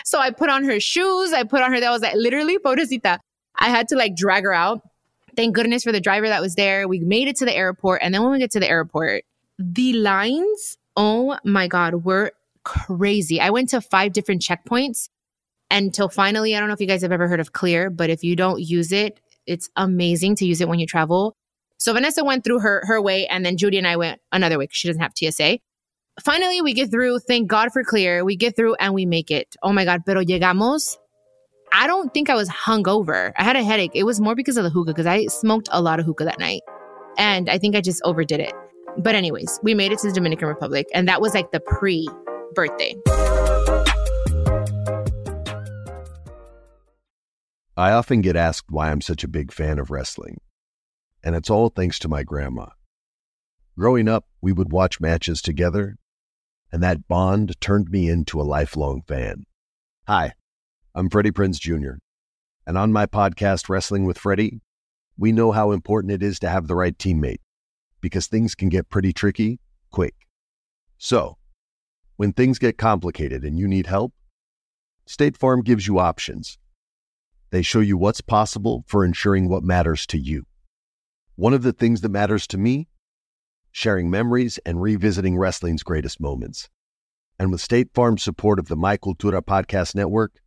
so 0.05 0.19
I 0.19 0.31
put 0.31 0.51
on 0.51 0.65
her 0.65 0.79
shoes. 0.79 1.33
I 1.33 1.43
put 1.45 1.63
on 1.63 1.73
her, 1.73 1.81
that 1.81 1.91
was 1.91 2.03
like 2.03 2.15
literally, 2.15 2.59
pobrecita. 2.59 3.19
I 3.59 3.71
had 3.71 3.89
to 3.89 3.97
like 3.97 4.15
drag 4.15 4.45
her 4.45 4.53
out. 4.53 4.83
Thank 5.37 5.55
goodness 5.55 5.85
for 5.85 5.93
the 5.93 6.01
driver 6.01 6.29
that 6.29 6.41
was 6.41 6.55
there. 6.55 6.89
We 6.89 7.01
made 7.01 7.29
it 7.29 7.37
to 7.37 7.45
the 7.45 7.55
airport. 7.55 8.01
And 8.03 8.15
then 8.15 8.23
when 8.23 8.33
we 8.33 8.39
get 8.39 8.51
to 8.53 8.61
the 8.61 8.69
airport, 8.69 9.25
the 9.59 9.93
lines, 9.93 10.79
oh 10.97 11.39
my 11.45 11.69
God, 11.69 12.05
were 12.05 12.33
crazy. 12.65 13.41
I 13.41 13.51
went 13.51 13.69
to 13.71 13.81
five 13.81 14.13
different 14.13 14.43
checkpoints 14.43 15.09
until 15.71 16.09
finally, 16.09 16.57
I 16.57 16.59
don't 16.59 16.69
know 16.69 16.75
if 16.75 16.81
you 16.81 16.87
guys 16.87 17.03
have 17.03 17.13
ever 17.13 17.29
heard 17.29 17.41
of 17.41 17.53
Clear, 17.53 17.91
but 17.91 18.11
if 18.11 18.25
you 18.25 18.35
don't 18.37 18.61
use 18.61 18.93
it, 18.93 19.21
it's 19.47 19.69
amazing 19.77 20.37
to 20.37 20.47
use 20.47 20.61
it 20.61 20.69
when 20.69 20.79
you 20.79 20.87
travel. 20.87 21.37
So 21.79 21.93
Vanessa 21.93 22.25
went 22.25 22.43
through 22.45 22.61
her 22.61 22.83
her 22.87 23.01
way, 23.01 23.27
and 23.27 23.45
then 23.45 23.57
Judy 23.57 23.79
and 23.79 23.87
I 23.87 23.97
went 23.97 24.21
another 24.33 24.59
way 24.59 24.65
because 24.65 24.79
she 24.79 24.89
doesn't 24.89 25.03
have 25.03 25.13
TSA. 25.15 25.59
Finally, 26.25 26.63
we 26.63 26.73
get 26.73 26.91
through. 26.91 27.19
Thank 27.21 27.49
God 27.49 27.71
for 27.73 27.85
clear. 27.85 28.25
We 28.25 28.37
get 28.37 28.57
through 28.57 28.75
and 28.77 28.95
we 28.95 29.05
make 29.05 29.31
it. 29.31 29.55
Oh 29.63 29.73
my 29.73 29.85
God, 29.85 30.03
pero 30.07 30.23
llegamos. 30.23 30.97
I 31.73 31.87
don't 31.87 32.13
think 32.15 32.31
I 32.31 32.35
was 32.35 32.49
hungover. 32.49 33.33
I 33.37 33.45
had 33.45 33.57
a 33.57 33.63
headache. 33.63 33.93
It 33.95 34.05
was 34.05 34.21
more 34.21 34.35
because 34.35 34.57
of 34.57 34.65
the 34.65 34.71
hookah 34.71 34.93
because 34.93 35.07
I 35.07 35.27
smoked 35.27 35.69
a 35.73 35.83
lot 35.83 36.01
of 36.01 36.07
hookah 36.07 36.25
that 36.25 36.39
night, 36.39 36.63
and 37.19 37.51
I 37.51 37.59
think 37.59 37.77
I 37.77 37.81
just 37.81 38.01
overdid 38.05 38.41
it. 38.41 38.55
But 38.99 39.15
anyways, 39.15 39.61
we 39.63 39.75
made 39.75 39.93
it 39.93 39.99
to 40.01 40.09
the 40.09 40.15
Dominican 40.15 40.49
Republic, 40.49 40.87
and 40.95 41.09
that 41.09 41.21
was 41.21 41.35
like 41.35 41.51
the 41.51 41.61
pre 41.61 42.09
birthday. 42.55 42.95
I 47.77 47.93
often 47.93 48.23
get 48.23 48.37
asked 48.37 48.71
why 48.71 48.91
I'm 48.91 49.03
such 49.03 49.23
a 49.23 49.29
big 49.29 49.53
fan 49.53 49.79
of 49.79 49.91
wrestling, 49.91 50.41
and 51.23 51.37
it's 51.37 51.51
all 51.51 51.69
thanks 51.69 51.99
to 52.01 52.09
my 52.09 52.23
grandma. 52.23 52.69
Growing 53.79 54.09
up, 54.09 54.25
we 54.41 54.53
would 54.53 54.73
watch 54.73 54.99
matches 54.99 55.43
together, 55.43 55.97
and 56.73 56.83
that 56.83 57.07
bond 57.07 57.61
turned 57.61 57.91
me 57.91 58.09
into 58.09 58.41
a 58.41 58.45
lifelong 58.45 59.03
fan. 59.07 59.45
Hi, 60.07 60.33
I'm 60.99 61.11
Freddie 61.11 61.31
Prinze 61.31 61.61
Jr., 61.61 61.99
and 62.67 62.79
on 62.79 62.91
my 62.91 63.05
podcast, 63.05 63.69
Wrestling 63.69 64.07
with 64.07 64.17
Freddie, 64.17 64.63
we 65.19 65.31
know 65.31 65.53
how 65.53 65.73
important 65.73 66.11
it 66.11 66.23
is 66.23 66.39
to 66.39 66.49
have 66.49 66.69
the 66.69 66.75
right 66.75 66.97
teammate 66.97 67.41
because 68.01 68.29
things 68.29 68.55
can 68.55 68.71
get 68.71 68.89
pretty 68.89 69.13
tricky 69.13 69.61
quick. 69.91 70.15
So, 70.97 71.37
when 72.17 72.33
things 72.33 72.59
get 72.59 72.79
complicated 72.79 73.45
and 73.45 73.59
you 73.59 73.69
need 73.69 73.87
help, 73.87 74.15
State 75.05 75.37
Farm 75.37 75.61
gives 75.61 75.87
you 75.87 75.99
options 75.99 76.57
they 77.51 77.61
show 77.61 77.81
you 77.81 77.99
what's 77.99 78.23
possible 78.23 78.83
for 78.87 79.05
ensuring 79.05 79.51
what 79.51 79.63
matters 79.63 80.07
to 80.07 80.19
you. 80.19 80.47
One 81.35 81.53
of 81.53 81.63
the 81.63 81.75
things 81.75 82.01
that 82.01 82.09
matters 82.09 82.47
to 82.47 82.57
me 82.57 82.89
sharing 83.71 84.09
memories 84.09 84.59
and 84.65 84.81
revisiting 84.81 85.37
wrestling's 85.37 85.83
greatest 85.83 86.21
moments. 86.21 86.71
And 87.39 87.53
with 87.53 87.61
State 87.61 87.91
Farm's 87.93 88.23
support 88.23 88.59
of 88.59 88.69
the 88.69 88.77
My 88.77 88.97
Cultura 88.97 89.43
Podcast 89.43 89.95
Network, 89.95 90.41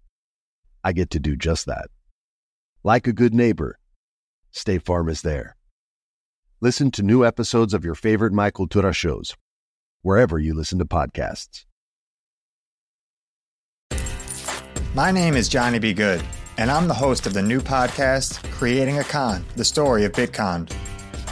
I 0.84 0.94
get 0.94 1.10
to 1.12 1.20
do 1.20 1.36
just 1.36 1.66
that. 1.66 1.90
Like 2.84 3.08
a 3.08 3.14
good 3.14 3.34
neighbor, 3.34 3.80
State 4.52 4.84
Farm 4.86 5.10
is 5.10 5.22
there. 5.22 5.56
Listen 6.62 6.92
to 6.92 7.04
new 7.04 7.26
episodes 7.26 7.74
of 7.74 7.86
your 7.86 7.96
favorite 7.96 8.34
My 8.34 8.52
Cultura 8.52 8.94
shows, 8.94 9.36
wherever 10.02 10.40
you 10.40 10.54
listen 10.54 10.80
to 10.80 10.86
podcasts. 10.86 11.66
My 14.94 15.12
name 15.12 15.36
is 15.36 15.48
Johnny 15.48 15.80
B. 15.80 15.94
Good 15.94 16.22
and 16.60 16.70
I'm 16.70 16.90
the 16.90 16.94
host 16.94 17.26
of 17.26 17.34
the 17.34 17.42
new 17.42 17.62
podcast, 17.62 18.44
Creating 18.52 19.00
a 19.00 19.04
Con 19.06 19.46
The 19.56 19.64
Story 19.64 20.04
of 20.04 20.12
Bitcon. 20.12 20.70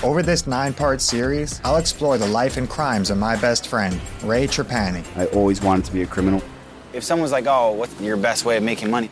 Over 0.01 0.23
this 0.23 0.47
nine 0.47 0.73
part 0.73 1.01
series, 1.01 1.59
I'll 1.65 1.75
explore 1.75 2.17
the 2.17 2.27
life 2.27 2.55
and 2.55 2.69
crimes 2.69 3.09
of 3.09 3.17
my 3.17 3.35
best 3.35 3.67
friend, 3.67 3.99
Ray 4.23 4.47
Trapani. 4.47 5.03
I 5.17 5.25
always 5.35 5.61
wanted 5.61 5.83
to 5.83 5.91
be 5.91 6.01
a 6.03 6.07
criminal. 6.07 6.41
If 6.93 7.03
someone's 7.03 7.33
like, 7.33 7.45
oh, 7.45 7.73
what's 7.73 7.99
your 7.99 8.15
best 8.15 8.45
way 8.45 8.55
of 8.55 8.63
making 8.63 8.89
money? 8.89 9.11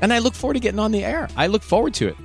and 0.00 0.12
I 0.12 0.18
look 0.18 0.34
forward 0.34 0.54
to 0.54 0.60
getting 0.60 0.80
on 0.80 0.92
the 0.92 1.04
air. 1.04 1.28
I 1.36 1.46
look 1.46 1.62
forward 1.62 1.94
to 1.94 2.08
it. 2.08 2.16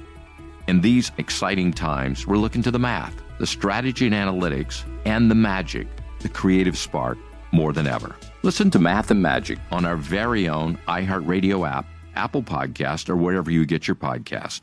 In 0.68 0.82
these 0.82 1.12
exciting 1.18 1.74
times, 1.74 2.26
we're 2.26 2.38
looking 2.38 2.62
to 2.64 2.72
the 2.72 2.80
math, 2.80 3.16
the 3.40 3.48
strategy 3.48 4.08
and 4.08 4.16
analytics, 4.16 4.84
and 5.06 5.30
the 5.30 5.36
magic, 5.36 5.88
the 6.20 6.30
creative 6.30 6.78
spark 6.78 7.18
more 7.52 7.74
than 7.74 7.88
ever. 7.88 8.16
Listen 8.44 8.72
to 8.72 8.80
Math 8.80 9.12
and 9.12 9.22
Magic 9.22 9.60
on 9.72 9.86
our 9.86 9.96
very 9.96 10.48
own 10.48 10.78
iHeartRadio 10.88 11.70
app 11.70 11.86
Apple 12.16 12.44
Podcast, 12.44 13.10
or 13.10 13.16
wherever 13.16 13.50
you 13.50 13.66
get 13.66 13.88
your 13.88 13.96
podcast. 13.96 14.62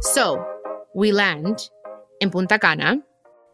So 0.00 0.44
we 0.94 1.12
land 1.12 1.68
in 2.20 2.30
Punta 2.30 2.58
Cana. 2.58 2.98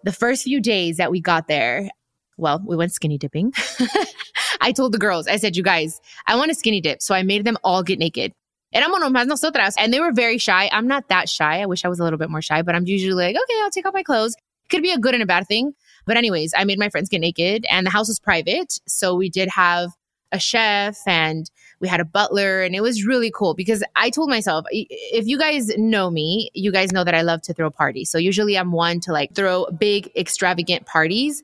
The 0.04 0.12
first 0.12 0.44
few 0.44 0.60
days 0.60 0.96
that 0.96 1.10
we 1.10 1.20
got 1.20 1.46
there, 1.48 1.90
well, 2.36 2.62
we 2.66 2.76
went 2.76 2.92
skinny 2.92 3.18
dipping. 3.18 3.52
I 4.60 4.72
told 4.72 4.92
the 4.92 4.98
girls, 4.98 5.26
I 5.26 5.36
said, 5.36 5.56
you 5.56 5.62
guys, 5.62 6.00
I 6.26 6.36
want 6.36 6.50
a 6.50 6.54
skinny 6.54 6.80
dip. 6.80 7.02
So 7.02 7.14
I 7.14 7.22
made 7.22 7.44
them 7.44 7.56
all 7.64 7.82
get 7.82 7.98
naked. 7.98 8.32
Éramos 8.74 9.00
nomás 9.00 9.26
nosotras. 9.26 9.74
And 9.78 9.92
they 9.92 10.00
were 10.00 10.12
very 10.12 10.38
shy. 10.38 10.68
I'm 10.72 10.86
not 10.86 11.08
that 11.08 11.28
shy. 11.28 11.60
I 11.60 11.66
wish 11.66 11.84
I 11.84 11.88
was 11.88 11.98
a 11.98 12.04
little 12.04 12.18
bit 12.18 12.30
more 12.30 12.42
shy, 12.42 12.62
but 12.62 12.74
I'm 12.74 12.86
usually 12.86 13.14
like, 13.14 13.36
okay, 13.36 13.60
I'll 13.62 13.70
take 13.70 13.86
off 13.86 13.94
my 13.94 14.02
clothes. 14.02 14.36
Could 14.68 14.82
be 14.82 14.92
a 14.92 14.98
good 14.98 15.14
and 15.14 15.22
a 15.22 15.26
bad 15.26 15.48
thing. 15.48 15.72
But 16.06 16.16
anyways, 16.16 16.54
I 16.56 16.64
made 16.64 16.78
my 16.78 16.88
friends 16.88 17.08
get 17.08 17.20
naked 17.20 17.66
and 17.68 17.86
the 17.86 17.90
house 17.90 18.08
was 18.08 18.20
private. 18.20 18.78
So 18.86 19.14
we 19.14 19.28
did 19.28 19.48
have 19.48 19.90
a 20.32 20.38
chef 20.38 20.98
and 21.06 21.50
we 21.80 21.88
had 21.88 22.00
a 22.00 22.04
butler 22.04 22.62
and 22.62 22.74
it 22.74 22.82
was 22.82 23.04
really 23.04 23.32
cool 23.34 23.54
because 23.54 23.82
I 23.96 24.10
told 24.10 24.30
myself 24.30 24.64
if 24.70 25.26
you 25.26 25.38
guys 25.38 25.76
know 25.76 26.10
me, 26.10 26.50
you 26.54 26.70
guys 26.70 26.92
know 26.92 27.04
that 27.04 27.14
I 27.14 27.22
love 27.22 27.42
to 27.42 27.54
throw 27.54 27.70
parties. 27.70 28.10
So 28.10 28.18
usually 28.18 28.56
I'm 28.56 28.70
one 28.72 29.00
to 29.00 29.12
like 29.12 29.34
throw 29.34 29.66
big 29.78 30.10
extravagant 30.16 30.86
parties. 30.86 31.42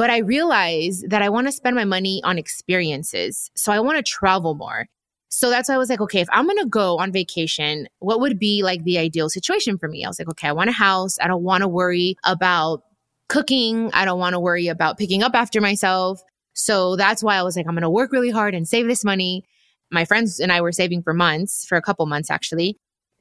But 0.00 0.08
I 0.08 0.20
realize 0.20 1.04
that 1.08 1.20
I 1.20 1.28
want 1.28 1.46
to 1.46 1.52
spend 1.52 1.76
my 1.76 1.84
money 1.84 2.22
on 2.24 2.38
experiences. 2.38 3.50
So 3.54 3.70
I 3.70 3.80
want 3.80 3.98
to 3.98 4.02
travel 4.02 4.54
more. 4.54 4.86
So 5.28 5.50
that's 5.50 5.68
why 5.68 5.74
I 5.74 5.78
was 5.78 5.90
like, 5.90 6.00
okay, 6.00 6.22
if 6.22 6.28
I'm 6.32 6.46
going 6.46 6.56
to 6.56 6.64
go 6.64 6.96
on 6.96 7.12
vacation, 7.12 7.86
what 7.98 8.18
would 8.18 8.38
be 8.38 8.62
like 8.62 8.84
the 8.84 8.96
ideal 8.96 9.28
situation 9.28 9.76
for 9.76 9.90
me? 9.90 10.02
I 10.02 10.08
was 10.08 10.18
like, 10.18 10.30
okay, 10.30 10.48
I 10.48 10.52
want 10.52 10.70
a 10.70 10.72
house. 10.72 11.18
I 11.20 11.26
don't 11.26 11.42
want 11.42 11.60
to 11.60 11.68
worry 11.68 12.16
about 12.24 12.82
cooking. 13.28 13.90
I 13.92 14.06
don't 14.06 14.18
want 14.18 14.32
to 14.32 14.40
worry 14.40 14.68
about 14.68 14.96
picking 14.96 15.22
up 15.22 15.34
after 15.34 15.60
myself. 15.60 16.22
So 16.54 16.96
that's 16.96 17.22
why 17.22 17.36
I 17.36 17.42
was 17.42 17.54
like, 17.54 17.66
I'm 17.66 17.74
going 17.74 17.82
to 17.82 17.90
work 17.90 18.10
really 18.10 18.30
hard 18.30 18.54
and 18.54 18.66
save 18.66 18.86
this 18.86 19.04
money. 19.04 19.44
My 19.90 20.06
friends 20.06 20.40
and 20.40 20.50
I 20.50 20.62
were 20.62 20.72
saving 20.72 21.02
for 21.02 21.12
months, 21.12 21.66
for 21.66 21.76
a 21.76 21.82
couple 21.82 22.06
months 22.06 22.30
actually. 22.30 22.78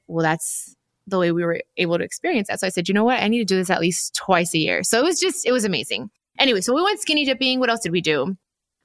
Well, 0.07 0.23
that's 0.23 0.77
the 1.07 1.19
way 1.19 1.33
we 1.33 1.43
were 1.43 1.59
able 1.75 1.97
to 1.97 2.05
experience 2.05 2.47
that. 2.47 2.61
So 2.61 2.67
I 2.67 2.69
said, 2.69 2.87
you 2.87 2.93
know 2.93 3.03
what? 3.03 3.21
I 3.21 3.27
need 3.27 3.39
to 3.39 3.43
do 3.53 3.57
this 3.57 3.69
at 3.69 3.81
least 3.81 4.15
twice 4.15 4.53
a 4.53 4.59
year. 4.59 4.81
So 4.83 4.97
it 4.97 5.03
was 5.03 5.19
just, 5.19 5.45
it 5.45 5.51
was 5.51 5.65
amazing. 5.65 6.09
Anyway, 6.39 6.61
so 6.61 6.73
we 6.73 6.81
went 6.81 6.99
skinny 7.01 7.25
dipping. 7.25 7.59
What 7.59 7.69
else 7.69 7.81
did 7.81 7.91
we 7.91 8.01
do? 8.01 8.37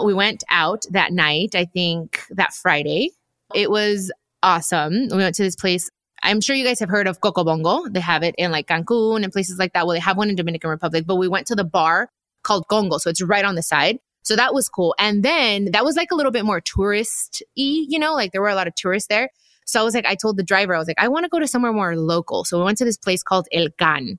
We 0.02 0.12
went 0.12 0.42
out 0.50 0.84
that 0.90 1.12
night, 1.12 1.54
I 1.54 1.64
think 1.64 2.20
that 2.30 2.52
Friday. 2.52 3.11
It 3.54 3.70
was 3.70 4.12
awesome. 4.42 5.08
We 5.08 5.18
went 5.18 5.37
to 5.37 5.44
this 5.44 5.54
place. 5.54 5.88
I'm 6.23 6.40
sure 6.40 6.56
you 6.56 6.64
guys 6.64 6.80
have 6.80 6.88
heard 6.88 7.06
of 7.06 7.20
Coco 7.20 7.44
Bongo. 7.44 7.88
They 7.88 8.00
have 8.00 8.23
it 8.25 8.34
in 8.37 8.50
like 8.50 8.66
Cancun 8.66 9.23
and 9.23 9.32
places 9.32 9.58
like 9.58 9.73
that. 9.75 9.87
Well, 9.87 9.94
they 9.94 10.00
have 10.00 10.16
one 10.16 10.28
in 10.30 10.34
Dominican 10.37 10.70
Republic, 10.70 11.04
but 11.06 11.16
we 11.16 11.28
went 11.28 11.46
to 11.46 11.54
the 11.54 11.64
bar 11.64 12.11
called 12.42 12.66
Congo. 12.68 12.99
So 12.99 13.08
it's 13.11 13.23
right 13.23 13.44
on 13.44 13.54
the 13.54 13.62
side. 13.62 13.99
So 14.23 14.34
that 14.37 14.54
was 14.54 14.68
cool. 14.68 14.94
And 14.99 15.23
then 15.23 15.66
that 15.73 15.84
was 15.84 15.96
like 15.96 16.11
a 16.11 16.14
little 16.14 16.32
bit 16.32 16.44
more 16.44 16.61
tourist 16.61 17.42
y, 17.56 17.84
you 17.88 17.99
know, 17.99 18.14
like 18.14 18.32
there 18.32 18.40
were 18.40 18.49
a 18.49 18.54
lot 18.54 18.66
of 18.66 18.75
tourists 18.75 19.08
there. 19.08 19.28
So 19.66 19.80
I 19.80 19.84
was 19.84 19.94
like, 19.94 20.06
I 20.06 20.14
told 20.14 20.38
the 20.38 20.42
driver, 20.42 20.75
I 20.75 20.78
was 20.78 20.88
like, 20.88 20.99
I 20.99 21.08
want 21.08 21.25
to 21.25 21.28
go 21.28 21.38
to 21.38 21.46
somewhere 21.46 21.73
more 21.73 21.96
local. 21.96 22.44
So 22.44 22.58
we 22.58 22.64
went 22.64 22.78
to 22.78 22.84
this 22.84 22.96
place 22.96 23.23
called 23.23 23.46
El 23.52 23.68
Can. 23.78 24.18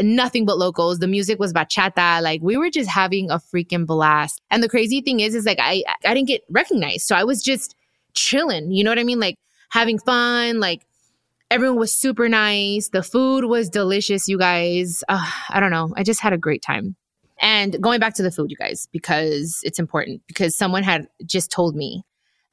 Nothing 0.00 0.44
but 0.44 0.58
locals. 0.58 0.98
The 0.98 1.06
music 1.06 1.38
was 1.38 1.52
bachata. 1.52 2.20
Like 2.22 2.42
we 2.42 2.56
were 2.56 2.70
just 2.70 2.90
having 2.90 3.30
a 3.30 3.38
freaking 3.38 3.86
blast. 3.86 4.40
And 4.50 4.62
the 4.62 4.68
crazy 4.68 5.00
thing 5.00 5.20
is, 5.20 5.34
is 5.34 5.46
like 5.46 5.58
I 5.60 5.82
I 6.04 6.14
didn't 6.14 6.28
get 6.28 6.42
recognized. 6.50 7.06
So 7.06 7.16
I 7.16 7.24
was 7.24 7.42
just 7.42 7.74
chilling. 8.14 8.72
You 8.72 8.84
know 8.84 8.90
what 8.90 8.98
I 8.98 9.04
mean? 9.04 9.20
Like 9.20 9.36
having 9.70 9.98
fun. 9.98 10.60
Like 10.60 10.86
everyone 11.50 11.78
was 11.78 11.92
super 11.92 12.28
nice. 12.28 12.88
The 12.88 13.02
food 13.02 13.44
was 13.44 13.68
delicious, 13.68 14.28
you 14.28 14.38
guys. 14.38 15.02
Uh, 15.08 15.30
I 15.50 15.60
don't 15.60 15.70
know. 15.70 15.92
I 15.96 16.02
just 16.02 16.20
had 16.20 16.32
a 16.32 16.38
great 16.38 16.62
time. 16.62 16.96
And 17.38 17.80
going 17.82 18.00
back 18.00 18.14
to 18.14 18.22
the 18.22 18.30
food, 18.30 18.50
you 18.50 18.56
guys, 18.56 18.88
because 18.92 19.60
it's 19.62 19.78
important, 19.78 20.22
because 20.26 20.56
someone 20.56 20.82
had 20.82 21.06
just 21.26 21.50
told 21.50 21.76
me 21.76 22.02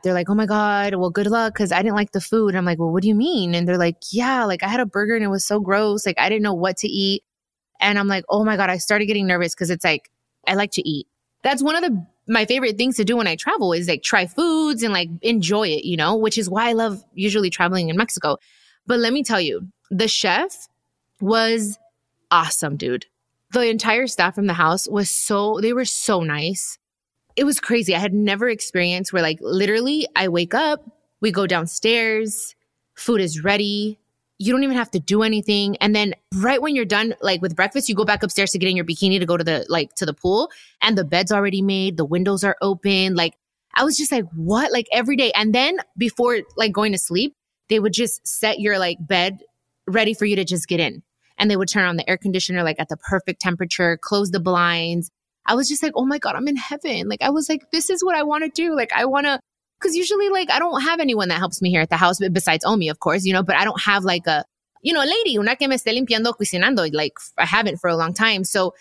they're 0.04 0.14
like, 0.14 0.30
oh 0.30 0.36
my 0.36 0.46
God, 0.46 0.96
well, 0.96 1.10
good 1.10 1.28
luck 1.28 1.54
because 1.54 1.72
I 1.72 1.82
didn't 1.82 1.96
like 1.96 2.12
the 2.12 2.22
food. 2.22 2.56
I'm 2.56 2.66
like, 2.66 2.78
well, 2.80 2.92
what 2.92 3.02
do 3.02 3.08
you 3.08 3.16
mean? 3.16 3.56
And 3.56 3.66
they're 3.68 3.78
like, 3.78 3.96
yeah, 4.12 4.44
like 4.44 4.62
I 4.62 4.68
had 4.68 4.82
a 4.82 4.86
burger 4.86 5.16
and 5.16 5.24
it 5.24 5.30
was 5.30 5.46
so 5.46 5.62
gross. 5.62 6.06
Like 6.06 6.20
I 6.20 6.28
didn't 6.28 6.44
know 6.44 6.54
what 6.54 6.78
to 6.78 6.88
eat. 6.88 7.24
And 7.84 8.00
I'm 8.00 8.08
like, 8.08 8.26
oh 8.30 8.44
my 8.44 8.58
God, 8.58 8.70
I 8.70 8.78
started 8.78 9.06
getting 9.06 9.28
nervous 9.28 9.54
because 9.54 9.70
it's 9.70 9.84
like, 9.84 10.10
I 10.48 10.56
like 10.56 10.72
to 10.72 10.88
eat. 10.88 11.08
That's 11.44 11.62
one 11.62 11.76
of 11.76 11.84
the 11.84 12.06
my 12.28 12.46
favorite 12.46 12.78
things 12.78 12.96
to 12.96 13.04
do 13.04 13.18
when 13.18 13.28
I 13.28 13.36
travel 13.36 13.74
is 13.74 13.88
like 13.88 14.02
try 14.02 14.26
foods 14.26 14.82
and 14.82 14.94
like 14.94 15.10
enjoy 15.22 15.68
it, 15.68 15.84
you 15.84 15.98
know, 15.98 16.16
which 16.16 16.38
is 16.38 16.50
why 16.50 16.70
I 16.70 16.74
love 16.74 17.04
usually 17.14 17.50
traveling 17.50 17.90
in 17.90 17.98
Mexico. 17.98 18.38
But 18.88 19.00
let 19.00 19.12
me 19.12 19.24
tell 19.24 19.42
you, 19.42 19.68
the 19.92 20.08
chef 20.08 20.70
was 21.20 21.78
awesome, 22.32 22.78
dude. 22.78 23.06
The 23.52 23.70
entire 23.70 24.08
staff 24.08 24.36
from 24.36 24.48
the 24.48 24.54
house 24.54 24.88
was 24.88 25.10
so, 25.10 25.60
they 25.60 25.74
were 25.74 25.86
so 25.86 26.22
nice 26.22 26.80
it 27.36 27.44
was 27.46 27.60
crazy. 27.60 27.96
I 27.96 28.00
had 28.00 28.14
never 28.14 28.50
experienced 28.50 29.12
where 29.12 29.22
like 29.22 29.40
literally 29.42 30.08
I 30.16 30.28
wake 30.28 30.54
up, 30.54 30.84
we 31.22 31.32
go 31.32 31.48
downstairs, 31.48 32.56
food 32.96 33.22
is 33.22 33.44
ready. 33.44 34.00
You 34.44 34.52
don't 34.52 34.64
even 34.64 34.76
have 34.76 34.92
to 34.92 35.00
do 35.00 35.24
anything. 35.24 35.78
And 35.78 35.96
then 35.96 36.14
right 36.36 36.62
when 36.62 36.76
you're 36.76 36.86
done, 36.86 37.16
like 37.22 37.42
with 37.42 37.56
breakfast, 37.56 37.88
you 37.88 37.96
go 37.96 38.06
back 38.06 38.24
upstairs 38.24 38.52
to 38.52 38.60
get 38.60 38.70
in 38.70 38.76
your 38.76 38.86
bikini 38.86 39.20
to 39.20 39.26
go 39.26 39.38
to 39.38 39.44
the 39.44 39.66
like 39.70 39.94
to 39.96 40.06
the 40.06 40.14
pool 40.14 40.50
and 40.82 40.98
the 40.98 41.06
bed's 41.06 41.32
already 41.32 41.62
made, 41.62 41.98
the 41.98 42.06
windows 42.06 42.44
are 42.44 42.58
open. 42.62 43.16
Like 43.16 43.36
I 43.76 43.84
was 43.84 43.98
just 43.98 44.12
like, 44.12 44.26
what? 44.36 44.72
Like 44.72 44.88
every 44.92 45.16
day. 45.16 45.32
And 45.32 45.56
then 45.56 45.78
before 45.98 46.40
like 46.58 46.72
going 46.72 46.92
to 46.92 46.98
sleep, 46.98 47.36
they 47.70 47.80
would 47.80 47.94
just 47.94 48.28
set 48.28 48.60
your 48.60 48.78
like 48.80 48.98
bed 49.00 49.40
ready 49.88 50.14
for 50.14 50.26
you 50.26 50.36
to 50.36 50.44
just 50.46 50.68
get 50.68 50.80
in. 50.80 51.04
And 51.38 51.50
they 51.50 51.56
would 51.56 51.70
turn 51.70 51.86
on 51.86 51.96
the 51.96 52.10
air 52.10 52.18
conditioner 52.18 52.64
like 52.64 52.80
at 52.80 52.90
the 52.90 52.98
perfect 52.98 53.42
temperature, 53.42 53.98
close 54.02 54.32
the 54.32 54.40
blinds, 54.40 55.10
I 55.46 55.56
was 55.56 55.68
just 55.68 55.84
like, 55.84 55.94
oh 55.96 56.06
my 56.06 56.20
God, 56.20 56.36
I'm 56.36 56.48
in 56.48 56.56
heaven. 56.56 57.08
Like, 57.10 57.22
I 57.22 57.30
was 57.30 57.50
like, 57.50 57.70
this 57.72 57.90
is 57.90 58.04
what 58.04 58.16
I 58.16 58.24
want 58.24 58.44
to 58.44 58.50
do. 58.50 58.76
Like, 58.76 58.94
I 58.94 59.06
want 59.06 59.26
to, 59.26 59.40
because 59.84 59.98
usually, 59.98 60.30
like, 60.30 60.50
I 60.50 60.60
don't 60.60 60.82
have 60.82 61.02
anyone 61.02 61.28
that 61.28 61.40
helps 61.40 61.62
me 61.62 61.70
here 61.70 61.82
at 61.82 61.90
the 61.90 61.98
house, 61.98 62.20
besides 62.32 62.64
Omi, 62.64 62.88
of 62.88 63.00
course, 63.00 63.26
you 63.26 63.34
know, 63.34 63.44
but 63.44 63.58
I 63.58 63.66
don't 63.66 63.82
have 63.82 64.06
like 64.06 64.26
a, 64.28 64.46
you 64.82 64.94
know, 64.94 65.04
a 65.04 65.06
lady, 65.06 65.38
una 65.38 65.58
que 65.58 65.68
me 65.68 65.76
esté 65.76 65.94
limpiando, 65.94 66.34
cocinando. 66.34 66.90
Like, 66.94 67.14
I 67.38 67.46
haven't 67.46 67.78
for 67.78 67.90
a 67.90 67.96
long 67.98 68.14
time. 68.14 68.46
So 68.46 68.74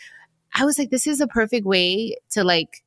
I 0.55 0.65
was 0.65 0.79
like, 0.79 0.91
this 0.91 1.07
is 1.07 1.21
a 1.21 1.27
perfect 1.27 1.67
way 1.67 2.17
to 2.31 2.45
like 2.45 2.85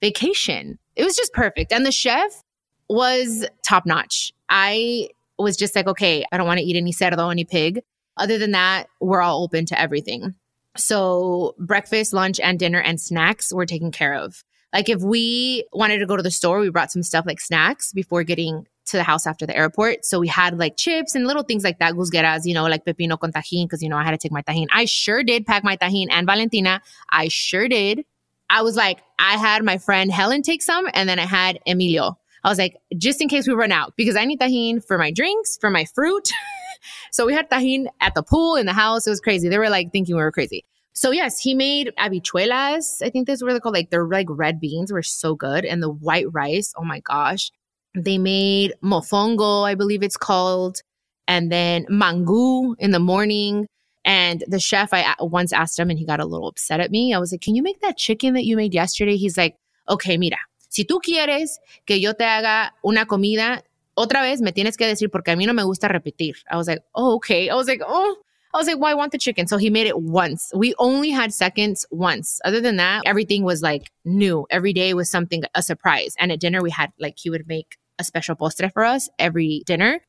vacation. 0.00 0.78
It 0.96 1.04
was 1.04 1.16
just 1.16 1.32
perfect. 1.34 1.72
And 1.72 1.84
the 1.84 1.92
chef 1.92 2.42
was 2.88 3.46
top 3.66 3.84
notch. 3.84 4.32
I 4.48 5.08
was 5.38 5.56
just 5.56 5.76
like, 5.76 5.86
okay, 5.86 6.24
I 6.32 6.36
don't 6.36 6.46
want 6.46 6.58
to 6.58 6.64
eat 6.64 6.76
any 6.76 6.92
cerdo, 6.92 7.30
any 7.30 7.44
pig. 7.44 7.82
Other 8.16 8.38
than 8.38 8.52
that, 8.52 8.88
we're 9.00 9.20
all 9.20 9.42
open 9.42 9.66
to 9.66 9.80
everything. 9.80 10.34
So 10.76 11.54
breakfast, 11.58 12.12
lunch, 12.12 12.40
and 12.40 12.58
dinner 12.58 12.80
and 12.80 13.00
snacks 13.00 13.52
were 13.52 13.66
taken 13.66 13.90
care 13.90 14.14
of. 14.14 14.44
Like 14.72 14.88
if 14.88 15.02
we 15.02 15.64
wanted 15.72 15.98
to 15.98 16.06
go 16.06 16.16
to 16.16 16.22
the 16.22 16.30
store, 16.30 16.60
we 16.60 16.70
brought 16.70 16.92
some 16.92 17.02
stuff 17.02 17.26
like 17.26 17.40
snacks 17.40 17.92
before 17.92 18.22
getting 18.22 18.66
to 18.86 18.96
the 18.96 19.02
house 19.02 19.26
after 19.26 19.46
the 19.46 19.56
airport. 19.56 20.04
So 20.04 20.20
we 20.20 20.28
had 20.28 20.58
like 20.58 20.76
chips 20.76 21.14
and 21.14 21.26
little 21.26 21.42
things 21.42 21.64
like 21.64 21.78
that, 21.78 21.94
gusgueras, 21.94 22.44
you 22.44 22.54
know, 22.54 22.64
like 22.64 22.84
pepino 22.84 23.18
con 23.18 23.32
tajin, 23.32 23.64
because, 23.64 23.82
you 23.82 23.88
know, 23.88 23.96
I 23.96 24.04
had 24.04 24.12
to 24.12 24.18
take 24.18 24.32
my 24.32 24.42
tajin. 24.42 24.66
I 24.72 24.84
sure 24.84 25.22
did 25.22 25.46
pack 25.46 25.64
my 25.64 25.76
tajin 25.76 26.06
and 26.10 26.26
Valentina. 26.26 26.80
I 27.10 27.28
sure 27.28 27.68
did. 27.68 28.04
I 28.48 28.62
was 28.62 28.76
like, 28.76 29.00
I 29.18 29.36
had 29.36 29.64
my 29.64 29.78
friend 29.78 30.10
Helen 30.10 30.42
take 30.42 30.62
some 30.62 30.88
and 30.94 31.08
then 31.08 31.18
I 31.18 31.26
had 31.26 31.58
Emilio. 31.66 32.18
I 32.42 32.48
was 32.48 32.58
like, 32.58 32.76
just 32.96 33.20
in 33.20 33.28
case 33.28 33.46
we 33.46 33.54
run 33.54 33.70
out, 33.70 33.94
because 33.96 34.16
I 34.16 34.24
need 34.24 34.40
tajin 34.40 34.84
for 34.84 34.98
my 34.98 35.10
drinks, 35.10 35.58
for 35.60 35.70
my 35.70 35.84
fruit. 35.84 36.30
so 37.12 37.26
we 37.26 37.34
had 37.34 37.48
tajin 37.50 37.86
at 38.00 38.14
the 38.14 38.22
pool 38.22 38.56
in 38.56 38.66
the 38.66 38.72
house. 38.72 39.06
It 39.06 39.10
was 39.10 39.20
crazy. 39.20 39.48
They 39.48 39.58
were 39.58 39.70
like 39.70 39.92
thinking 39.92 40.16
we 40.16 40.22
were 40.22 40.32
crazy. 40.32 40.64
So 40.92 41.10
yes, 41.10 41.40
he 41.40 41.54
made 41.54 41.92
habichuelas. 41.98 43.02
I 43.02 43.10
think 43.10 43.26
that's 43.26 43.42
what 43.42 43.50
they're 43.50 43.60
called. 43.60 43.74
Like 43.74 43.90
they're 43.90 44.06
like 44.06 44.26
red 44.28 44.60
beans 44.60 44.92
were 44.92 45.02
so 45.02 45.34
good. 45.34 45.64
And 45.64 45.82
the 45.82 45.90
white 45.90 46.26
rice. 46.32 46.72
Oh 46.76 46.84
my 46.84 47.00
gosh. 47.00 47.50
They 47.94 48.18
made 48.18 48.74
mofongo, 48.82 49.64
I 49.64 49.74
believe 49.74 50.02
it's 50.02 50.16
called. 50.16 50.82
And 51.26 51.50
then 51.50 51.86
mangu 51.86 52.74
in 52.78 52.90
the 52.90 52.98
morning. 52.98 53.66
And 54.04 54.44
the 54.46 54.58
chef, 54.58 54.92
I 54.92 55.02
uh, 55.02 55.26
once 55.26 55.52
asked 55.52 55.78
him 55.78 55.90
and 55.90 55.98
he 55.98 56.06
got 56.06 56.20
a 56.20 56.24
little 56.24 56.48
upset 56.48 56.80
at 56.80 56.90
me. 56.90 57.12
I 57.12 57.18
was 57.18 57.32
like, 57.32 57.42
can 57.42 57.54
you 57.54 57.62
make 57.62 57.80
that 57.80 57.96
chicken 57.96 58.34
that 58.34 58.44
you 58.44 58.56
made 58.56 58.74
yesterday? 58.74 59.16
He's 59.16 59.36
like, 59.36 59.56
okay, 59.88 60.16
mira, 60.16 60.38
si 60.68 60.84
tú 60.84 61.00
quieres 61.00 61.58
que 61.86 62.00
yo 62.00 62.14
te 62.14 62.24
haga 62.24 62.72
una 62.84 63.04
comida, 63.04 63.62
otra 63.96 64.22
vez 64.22 64.40
me 64.40 64.52
tienes 64.52 64.76
que 64.76 64.86
decir 64.86 65.10
porque 65.10 65.32
a 65.32 65.36
mí 65.36 65.46
no 65.46 65.52
me 65.52 65.64
gusta 65.64 65.88
repetir. 65.88 66.36
I 66.50 66.56
was 66.56 66.66
like, 66.66 66.82
oh, 66.94 67.16
okay. 67.16 67.50
I 67.50 67.54
was 67.54 67.68
like, 67.68 67.82
oh, 67.86 68.16
I 68.52 68.58
was 68.58 68.66
like, 68.66 68.78
well, 68.78 68.96
want 68.96 69.12
the 69.12 69.18
chicken. 69.18 69.46
So 69.46 69.58
he 69.58 69.70
made 69.70 69.86
it 69.86 70.00
once. 70.00 70.50
We 70.54 70.74
only 70.78 71.10
had 71.10 71.32
seconds 71.32 71.86
once. 71.90 72.40
Other 72.44 72.60
than 72.60 72.76
that, 72.76 73.02
everything 73.06 73.44
was 73.44 73.62
like 73.62 73.90
new. 74.04 74.46
Every 74.50 74.72
day 74.72 74.92
was 74.92 75.10
something, 75.10 75.42
a 75.54 75.62
surprise. 75.62 76.14
And 76.18 76.32
at 76.32 76.40
dinner, 76.40 76.60
we 76.60 76.70
had 76.70 76.92
like, 76.98 77.16
he 77.16 77.30
would 77.30 77.46
make 77.46 77.76
a 77.98 78.04
special 78.04 78.34
postre 78.34 78.72
for 78.72 78.84
us 78.84 79.08
every 79.18 79.62
dinner. 79.66 80.00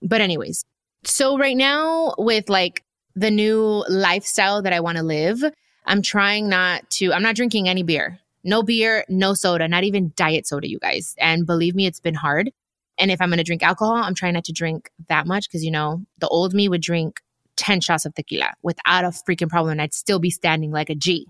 But, 0.00 0.22
anyways, 0.22 0.64
so 1.04 1.36
right 1.36 1.56
now 1.56 2.14
with 2.16 2.48
like 2.48 2.84
the 3.14 3.30
new 3.30 3.84
lifestyle 3.88 4.62
that 4.62 4.72
I 4.72 4.80
want 4.80 4.96
to 4.96 5.04
live, 5.04 5.42
I'm 5.84 6.00
trying 6.00 6.48
not 6.48 6.88
to, 6.92 7.12
I'm 7.12 7.22
not 7.22 7.36
drinking 7.36 7.68
any 7.68 7.82
beer. 7.82 8.18
No 8.44 8.62
beer, 8.62 9.04
no 9.10 9.34
soda, 9.34 9.68
not 9.68 9.84
even 9.84 10.12
diet 10.16 10.46
soda, 10.46 10.68
you 10.68 10.78
guys. 10.78 11.14
And 11.18 11.46
believe 11.46 11.74
me, 11.74 11.86
it's 11.86 12.00
been 12.00 12.14
hard. 12.14 12.50
And 12.98 13.10
if 13.10 13.20
I'm 13.20 13.28
going 13.28 13.38
to 13.38 13.44
drink 13.44 13.62
alcohol, 13.62 13.96
I'm 13.96 14.14
trying 14.14 14.34
not 14.34 14.44
to 14.44 14.52
drink 14.52 14.90
that 15.08 15.26
much 15.26 15.48
because, 15.48 15.64
you 15.64 15.70
know, 15.70 16.02
the 16.18 16.28
old 16.28 16.54
me 16.54 16.68
would 16.68 16.80
drink 16.80 17.20
10 17.60 17.82
shots 17.82 18.06
of 18.06 18.14
tequila 18.14 18.54
without 18.62 19.04
a 19.04 19.08
freaking 19.08 19.48
problem. 19.48 19.72
And 19.72 19.82
I'd 19.82 19.94
still 19.94 20.18
be 20.18 20.30
standing 20.30 20.70
like 20.70 20.88
a 20.88 20.94
G. 20.94 21.28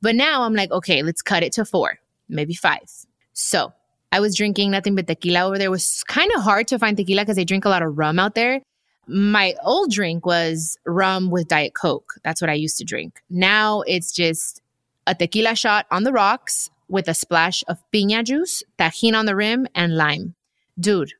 But 0.00 0.14
now 0.14 0.42
I'm 0.44 0.54
like, 0.54 0.70
okay, 0.70 1.02
let's 1.02 1.20
cut 1.20 1.42
it 1.42 1.52
to 1.54 1.64
four, 1.64 1.98
maybe 2.28 2.54
five. 2.54 2.88
So 3.32 3.72
I 4.12 4.20
was 4.20 4.36
drinking 4.36 4.70
nothing 4.70 4.94
but 4.94 5.08
tequila 5.08 5.42
over 5.42 5.58
there. 5.58 5.66
It 5.66 5.70
was 5.70 6.04
kind 6.04 6.30
of 6.36 6.42
hard 6.42 6.68
to 6.68 6.78
find 6.78 6.96
tequila 6.96 7.22
because 7.22 7.36
they 7.36 7.44
drink 7.44 7.64
a 7.64 7.68
lot 7.68 7.82
of 7.82 7.98
rum 7.98 8.20
out 8.20 8.36
there. 8.36 8.62
My 9.08 9.54
old 9.64 9.90
drink 9.90 10.24
was 10.24 10.78
rum 10.86 11.30
with 11.30 11.48
Diet 11.48 11.74
Coke. 11.74 12.14
That's 12.22 12.40
what 12.40 12.50
I 12.50 12.54
used 12.54 12.78
to 12.78 12.84
drink. 12.84 13.20
Now 13.28 13.80
it's 13.82 14.12
just 14.12 14.62
a 15.06 15.14
tequila 15.14 15.56
shot 15.56 15.86
on 15.90 16.04
the 16.04 16.12
rocks 16.12 16.70
with 16.88 17.08
a 17.08 17.14
splash 17.14 17.64
of 17.66 17.82
piña 17.92 18.22
juice, 18.22 18.62
tajin 18.78 19.18
on 19.18 19.26
the 19.26 19.34
rim, 19.34 19.66
and 19.74 19.96
lime. 19.96 20.34
Dude, 20.78 21.14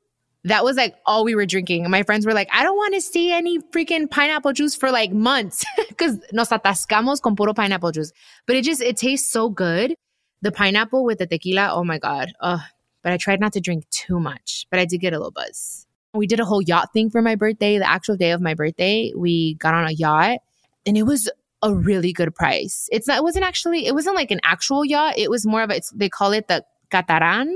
that 0.45 0.65
was 0.65 0.77
like 0.77 0.95
all 1.05 1.25
we 1.25 1.35
were 1.35 1.47
drinking. 1.47 1.89
My 1.91 2.03
friends 2.03 2.25
were 2.25 2.33
like, 2.33 2.49
I 2.53 2.63
don't 2.63 2.77
want 2.77 2.95
to 2.95 3.01
see 3.01 3.33
any 3.33 3.59
freaking 3.59 4.11
pineapple 4.11 4.53
juice 4.53 4.75
for 4.75 4.91
like 4.91 5.13
months 5.13 5.65
because 5.89 6.19
nos 6.33 6.51
atascamos 6.51 7.21
con 7.21 7.37
puro 7.37 7.53
pineapple 7.53 7.93
juice. 7.93 8.13
But 8.47 8.57
it 8.57 8.65
just, 8.65 8.81
it 8.81 8.97
tastes 8.97 9.31
so 9.31 9.49
good. 9.49 9.95
The 10.43 10.53
pineapple 10.53 11.05
with 11.05 11.19
the 11.19 11.27
tequila, 11.27 11.71
oh 11.73 11.85
my 11.85 11.99
God. 11.99 12.33
Ugh. 12.41 12.61
But 13.03 13.13
I 13.13 13.17
tried 13.17 13.41
not 13.41 13.53
to 13.55 13.61
drink 13.61 13.89
too 13.91 14.21
much, 14.21 14.67
but 14.71 14.79
I 14.79 14.85
did 14.85 14.99
get 14.99 15.13
a 15.13 15.19
little 15.19 15.33
buzz. 15.33 15.87
We 16.15 16.27
did 16.27 16.41
a 16.41 16.45
whole 16.45 16.63
yacht 16.63 16.93
thing 16.93 17.11
for 17.11 17.23
my 17.23 17.35
birthday. 17.35 17.79
The 17.79 17.89
actual 17.89 18.17
day 18.17 18.31
of 18.31 18.41
my 18.41 18.55
birthday, 18.55 19.13
we 19.17 19.55
got 19.55 19.75
on 19.75 19.87
a 19.87 19.93
yacht 19.93 20.39
and 20.87 20.97
it 20.97 21.05
was 21.05 21.31
a 21.63 21.75
really 21.75 22.13
good 22.13 22.35
price. 22.35 22.89
It's 22.93 23.07
not, 23.09 23.19
it 23.19 23.23
wasn't 23.23 23.45
actually, 23.45 23.87
it 23.87 23.95
wasn't 23.95 24.17
like 24.17 24.31
an 24.31 24.41
actual 24.45 24.85
yacht. 24.85 25.15
It 25.19 25.31
was 25.31 25.47
more 25.47 25.63
of 25.63 25.71
a, 25.71 25.77
it's, 25.77 25.91
they 25.91 26.09
call 26.09 26.33
it 26.33 26.49
the 26.49 26.65
Cataran. 26.91 27.53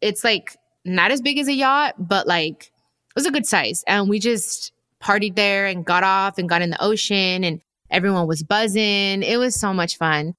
It's 0.00 0.24
like 0.24 0.56
not 0.84 1.10
as 1.10 1.20
big 1.20 1.38
as 1.38 1.48
a 1.48 1.52
yacht, 1.52 1.94
but 1.98 2.26
like 2.26 2.64
it 2.64 3.14
was 3.14 3.26
a 3.26 3.30
good 3.30 3.46
size. 3.46 3.84
And 3.86 4.08
we 4.08 4.18
just 4.18 4.72
partied 5.02 5.34
there 5.34 5.66
and 5.66 5.84
got 5.84 6.04
off 6.04 6.38
and 6.38 6.48
got 6.48 6.62
in 6.62 6.70
the 6.70 6.82
ocean 6.82 7.44
and 7.44 7.60
everyone 7.90 8.26
was 8.26 8.42
buzzing. 8.42 9.22
It 9.22 9.38
was 9.38 9.58
so 9.58 9.72
much 9.72 9.96
fun. 9.96 10.34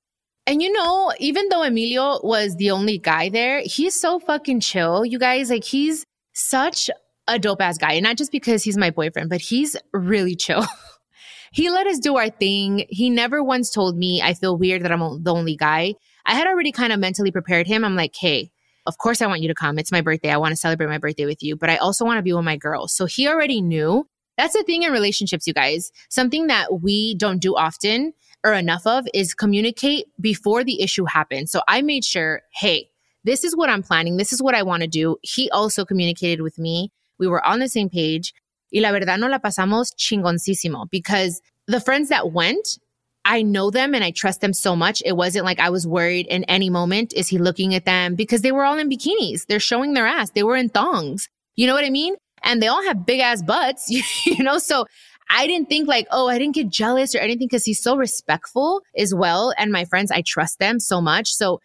And 0.47 0.61
you 0.61 0.71
know, 0.71 1.13
even 1.19 1.49
though 1.49 1.63
Emilio 1.63 2.19
was 2.23 2.55
the 2.55 2.71
only 2.71 2.97
guy 2.97 3.29
there, 3.29 3.61
he's 3.63 3.99
so 3.99 4.19
fucking 4.19 4.59
chill, 4.61 5.05
you 5.05 5.19
guys. 5.19 5.49
Like 5.49 5.63
he's 5.63 6.05
such 6.33 6.89
a 7.27 7.37
dope 7.37 7.61
ass 7.61 7.77
guy. 7.77 7.93
And 7.93 8.03
not 8.03 8.17
just 8.17 8.31
because 8.31 8.63
he's 8.63 8.77
my 8.77 8.89
boyfriend, 8.89 9.29
but 9.29 9.41
he's 9.41 9.75
really 9.93 10.35
chill. 10.35 10.65
he 11.51 11.69
let 11.69 11.87
us 11.87 11.99
do 11.99 12.17
our 12.17 12.29
thing. 12.29 12.85
He 12.89 13.09
never 13.09 13.43
once 13.43 13.69
told 13.69 13.97
me 13.97 14.21
I 14.21 14.33
feel 14.33 14.57
weird 14.57 14.83
that 14.83 14.91
I'm 14.91 15.23
the 15.23 15.33
only 15.33 15.55
guy. 15.55 15.95
I 16.25 16.35
had 16.35 16.47
already 16.47 16.71
kind 16.71 16.91
of 16.91 16.99
mentally 16.99 17.31
prepared 17.31 17.67
him. 17.67 17.83
I'm 17.83 17.95
like, 17.95 18.15
hey, 18.15 18.51
of 18.85 18.97
course 18.97 19.21
I 19.21 19.27
want 19.27 19.41
you 19.41 19.47
to 19.47 19.55
come. 19.55 19.77
It's 19.77 19.91
my 19.91 20.01
birthday. 20.01 20.31
I 20.31 20.37
want 20.37 20.51
to 20.51 20.55
celebrate 20.55 20.87
my 20.87 20.97
birthday 20.97 21.25
with 21.25 21.43
you, 21.43 21.55
but 21.55 21.69
I 21.69 21.77
also 21.77 22.05
want 22.05 22.17
to 22.17 22.23
be 22.23 22.33
with 22.33 22.45
my 22.45 22.57
girls. 22.57 22.93
So 22.93 23.05
he 23.05 23.27
already 23.27 23.61
knew. 23.61 24.07
That's 24.37 24.53
the 24.53 24.63
thing 24.63 24.83
in 24.83 24.91
relationships, 24.91 25.45
you 25.45 25.53
guys. 25.53 25.91
Something 26.09 26.47
that 26.47 26.81
we 26.81 27.15
don't 27.15 27.39
do 27.39 27.55
often 27.55 28.13
or 28.43 28.53
enough 28.53 28.87
of 28.87 29.05
is 29.13 29.33
communicate 29.33 30.07
before 30.19 30.63
the 30.63 30.81
issue 30.81 31.05
happens. 31.05 31.51
So 31.51 31.61
I 31.67 31.81
made 31.81 32.03
sure, 32.03 32.41
hey, 32.53 32.89
this 33.23 33.43
is 33.43 33.55
what 33.55 33.69
I'm 33.69 33.83
planning. 33.83 34.17
This 34.17 34.33
is 34.33 34.41
what 34.41 34.55
I 34.55 34.63
want 34.63 34.81
to 34.81 34.87
do. 34.87 35.17
He 35.21 35.49
also 35.51 35.85
communicated 35.85 36.41
with 36.41 36.57
me. 36.57 36.91
We 37.19 37.27
were 37.27 37.45
on 37.45 37.59
the 37.59 37.69
same 37.69 37.89
page. 37.89 38.33
Y 38.73 38.79
la 38.79 38.91
verdad 38.91 39.19
no 39.19 39.27
la 39.27 39.37
pasamos 39.37 39.93
chingoncísimo 39.95 40.89
because 40.89 41.41
the 41.67 41.81
friends 41.81 42.09
that 42.09 42.31
went, 42.31 42.79
I 43.23 43.43
know 43.43 43.69
them 43.69 43.93
and 43.93 44.03
I 44.03 44.11
trust 44.11 44.41
them 44.41 44.53
so 44.53 44.75
much. 44.75 45.01
It 45.05 45.15
wasn't 45.15 45.45
like 45.45 45.59
I 45.59 45.69
was 45.69 45.85
worried 45.85 46.27
in 46.27 46.43
any 46.45 46.69
moment. 46.69 47.13
Is 47.13 47.27
he 47.27 47.37
looking 47.37 47.75
at 47.75 47.85
them? 47.85 48.15
Because 48.15 48.41
they 48.41 48.51
were 48.51 48.63
all 48.63 48.77
in 48.77 48.89
bikinis. 48.89 49.45
They're 49.47 49.59
showing 49.59 49.93
their 49.93 50.07
ass. 50.07 50.31
They 50.31 50.43
were 50.43 50.55
in 50.55 50.69
thongs. 50.69 51.29
You 51.55 51.67
know 51.67 51.73
what 51.75 51.85
I 51.85 51.89
mean? 51.89 52.15
And 52.43 52.61
they 52.61 52.67
all 52.67 52.83
have 52.83 53.05
big 53.05 53.19
ass 53.19 53.43
butts, 53.43 53.89
you 54.25 54.43
know? 54.43 54.57
So 54.57 54.85
I 55.29 55.47
didn't 55.47 55.69
think 55.69 55.87
like, 55.87 56.07
oh, 56.11 56.27
I 56.27 56.39
didn't 56.39 56.55
get 56.55 56.69
jealous 56.69 57.13
or 57.13 57.19
anything 57.19 57.47
because 57.47 57.63
he's 57.63 57.81
so 57.81 57.95
respectful 57.95 58.81
as 58.97 59.13
well. 59.13 59.53
And 59.57 59.71
my 59.71 59.85
friends, 59.85 60.11
I 60.11 60.23
trust 60.25 60.59
them 60.59 60.79
so 60.79 60.99
much. 60.99 61.31
So 61.31 61.61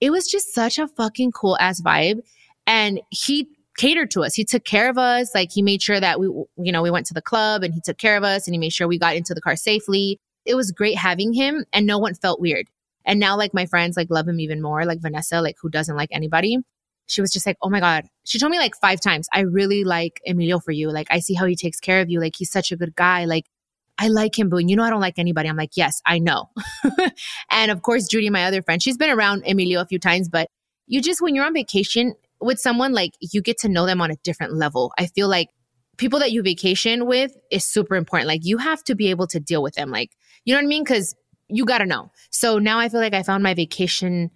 it 0.00 0.10
was 0.10 0.26
just 0.26 0.54
such 0.54 0.78
a 0.78 0.88
fucking 0.88 1.32
cool 1.32 1.58
ass 1.58 1.80
vibe. 1.80 2.20
And 2.66 3.00
he 3.10 3.48
catered 3.76 4.10
to 4.12 4.22
us. 4.22 4.34
He 4.34 4.44
took 4.44 4.64
care 4.64 4.88
of 4.88 4.96
us. 4.96 5.34
Like 5.34 5.50
he 5.52 5.62
made 5.62 5.82
sure 5.82 6.00
that 6.00 6.20
we, 6.20 6.26
you 6.26 6.72
know, 6.72 6.82
we 6.82 6.90
went 6.90 7.06
to 7.06 7.14
the 7.14 7.22
club 7.22 7.62
and 7.62 7.74
he 7.74 7.80
took 7.84 7.98
care 7.98 8.16
of 8.16 8.24
us 8.24 8.46
and 8.46 8.54
he 8.54 8.58
made 8.58 8.72
sure 8.72 8.86
we 8.86 8.98
got 8.98 9.16
into 9.16 9.34
the 9.34 9.40
car 9.40 9.56
safely. 9.56 10.18
It 10.50 10.56
was 10.56 10.72
great 10.72 10.96
having 10.96 11.32
him 11.32 11.64
and 11.72 11.86
no 11.86 11.98
one 11.98 12.14
felt 12.14 12.40
weird. 12.40 12.68
And 13.04 13.18
now 13.18 13.36
like 13.36 13.54
my 13.54 13.66
friends 13.66 13.96
like 13.96 14.10
love 14.10 14.28
him 14.28 14.40
even 14.40 14.60
more, 14.60 14.84
like 14.84 15.00
Vanessa, 15.00 15.40
like 15.40 15.56
who 15.60 15.70
doesn't 15.70 15.96
like 15.96 16.10
anybody. 16.12 16.58
She 17.06 17.20
was 17.20 17.30
just 17.30 17.46
like, 17.46 17.56
Oh 17.62 17.70
my 17.70 17.80
God. 17.80 18.04
She 18.24 18.38
told 18.38 18.52
me 18.52 18.58
like 18.58 18.74
five 18.76 19.00
times, 19.00 19.28
I 19.32 19.40
really 19.40 19.84
like 19.84 20.20
Emilio 20.26 20.58
for 20.58 20.72
you. 20.72 20.90
Like 20.90 21.08
I 21.10 21.20
see 21.20 21.34
how 21.34 21.46
he 21.46 21.56
takes 21.56 21.80
care 21.80 22.00
of 22.00 22.10
you. 22.10 22.20
Like 22.20 22.34
he's 22.36 22.50
such 22.50 22.72
a 22.72 22.76
good 22.76 22.94
guy. 22.94 23.24
Like 23.24 23.46
I 23.98 24.08
like 24.08 24.38
him, 24.38 24.48
but 24.48 24.68
you 24.68 24.76
know 24.76 24.84
I 24.84 24.90
don't 24.90 25.00
like 25.00 25.18
anybody. 25.18 25.48
I'm 25.48 25.56
like, 25.56 25.76
yes, 25.76 26.00
I 26.06 26.18
know. 26.18 26.50
and 27.50 27.70
of 27.70 27.82
course, 27.82 28.08
Judy, 28.08 28.30
my 28.30 28.44
other 28.44 28.62
friend, 28.62 28.82
she's 28.82 28.96
been 28.96 29.10
around 29.10 29.44
Emilio 29.46 29.80
a 29.80 29.86
few 29.86 29.98
times, 29.98 30.28
but 30.28 30.48
you 30.86 31.00
just 31.00 31.20
when 31.20 31.34
you're 31.34 31.44
on 31.44 31.54
vacation, 31.54 32.14
with 32.40 32.58
someone, 32.58 32.92
like 32.92 33.14
you 33.20 33.42
get 33.42 33.58
to 33.58 33.68
know 33.68 33.86
them 33.86 34.00
on 34.00 34.10
a 34.10 34.16
different 34.16 34.54
level. 34.54 34.92
I 34.98 35.06
feel 35.06 35.28
like 35.28 35.50
people 35.96 36.18
that 36.20 36.32
you 36.32 36.42
vacation 36.42 37.06
with 37.06 37.36
is 37.50 37.64
super 37.64 37.96
important. 37.96 38.28
Like 38.28 38.44
you 38.44 38.58
have 38.58 38.82
to 38.84 38.94
be 38.94 39.10
able 39.10 39.26
to 39.28 39.40
deal 39.40 39.62
with 39.62 39.74
them. 39.74 39.90
Like, 39.90 40.12
you 40.44 40.54
know 40.54 40.58
what 40.58 40.64
I 40.64 40.68
mean? 40.68 40.84
Cause 40.84 41.14
you 41.48 41.64
got 41.64 41.78
to 41.78 41.86
know. 41.86 42.10
So 42.30 42.58
now 42.58 42.78
I 42.78 42.88
feel 42.88 43.00
like 43.00 43.14
I 43.14 43.22
found 43.22 43.42
my 43.42 43.54
vacation 43.54 44.30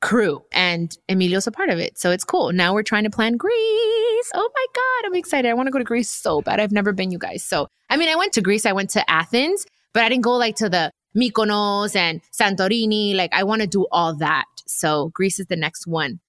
crew 0.00 0.44
and 0.52 0.96
Emilio's 1.08 1.46
a 1.46 1.52
part 1.52 1.70
of 1.70 1.78
it. 1.78 1.98
So 1.98 2.10
it's 2.10 2.24
cool. 2.24 2.52
Now 2.52 2.74
we're 2.74 2.82
trying 2.82 3.04
to 3.04 3.10
plan 3.10 3.36
Greece. 3.36 4.30
Oh 4.34 4.50
my 4.54 4.66
God. 4.74 5.06
I'm 5.08 5.14
excited. 5.14 5.48
I 5.48 5.54
want 5.54 5.66
to 5.66 5.70
go 5.70 5.78
to 5.78 5.84
Greece 5.84 6.10
so 6.10 6.40
bad. 6.40 6.60
I've 6.60 6.72
never 6.72 6.92
been, 6.92 7.10
you 7.10 7.18
guys. 7.18 7.42
So, 7.42 7.68
I 7.90 7.96
mean, 7.96 8.08
I 8.08 8.16
went 8.16 8.32
to 8.34 8.42
Greece. 8.42 8.66
I 8.66 8.72
went 8.72 8.90
to 8.90 9.10
Athens, 9.10 9.66
but 9.92 10.04
I 10.04 10.08
didn't 10.08 10.22
go 10.24 10.34
like 10.34 10.56
to 10.56 10.68
the 10.68 10.92
Mykonos 11.16 11.96
and 11.96 12.20
Santorini. 12.32 13.14
Like 13.14 13.32
I 13.32 13.42
want 13.44 13.62
to 13.62 13.66
do 13.66 13.86
all 13.90 14.14
that. 14.16 14.46
So 14.66 15.10
Greece 15.14 15.40
is 15.40 15.46
the 15.46 15.56
next 15.56 15.86
one. 15.86 16.20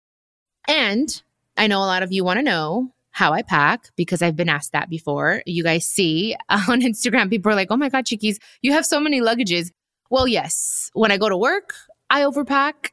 And 0.68 1.22
I 1.58 1.68
know 1.68 1.80
a 1.80 1.86
lot 1.86 2.04
of 2.04 2.12
you 2.12 2.24
want 2.24 2.40
to 2.40 2.44
know 2.44 2.92
how 3.12 3.34
I 3.34 3.42
pack 3.42 3.90
because 3.96 4.22
I've 4.22 4.36
been 4.36 4.50
asked 4.50 4.72
that 4.72 4.90
before. 4.90 5.42
You 5.46 5.64
guys 5.64 5.86
see 5.86 6.36
on 6.50 6.82
Instagram, 6.82 7.30
people 7.30 7.52
are 7.52 7.56
like, 7.56 7.70
oh 7.72 7.78
my 7.78 7.90
God, 7.90 8.06
Chiquis, 8.06 8.40
you 8.62 8.72
have 8.74 8.86
so 8.86 9.00
many 9.00 9.22
luggages. 9.22 9.72
Well, 10.10 10.28
yes. 10.28 10.90
When 10.94 11.12
I 11.12 11.18
go 11.18 11.30
to 11.30 11.38
work, 11.38 11.74
I 12.10 12.22
overpack. 12.22 12.92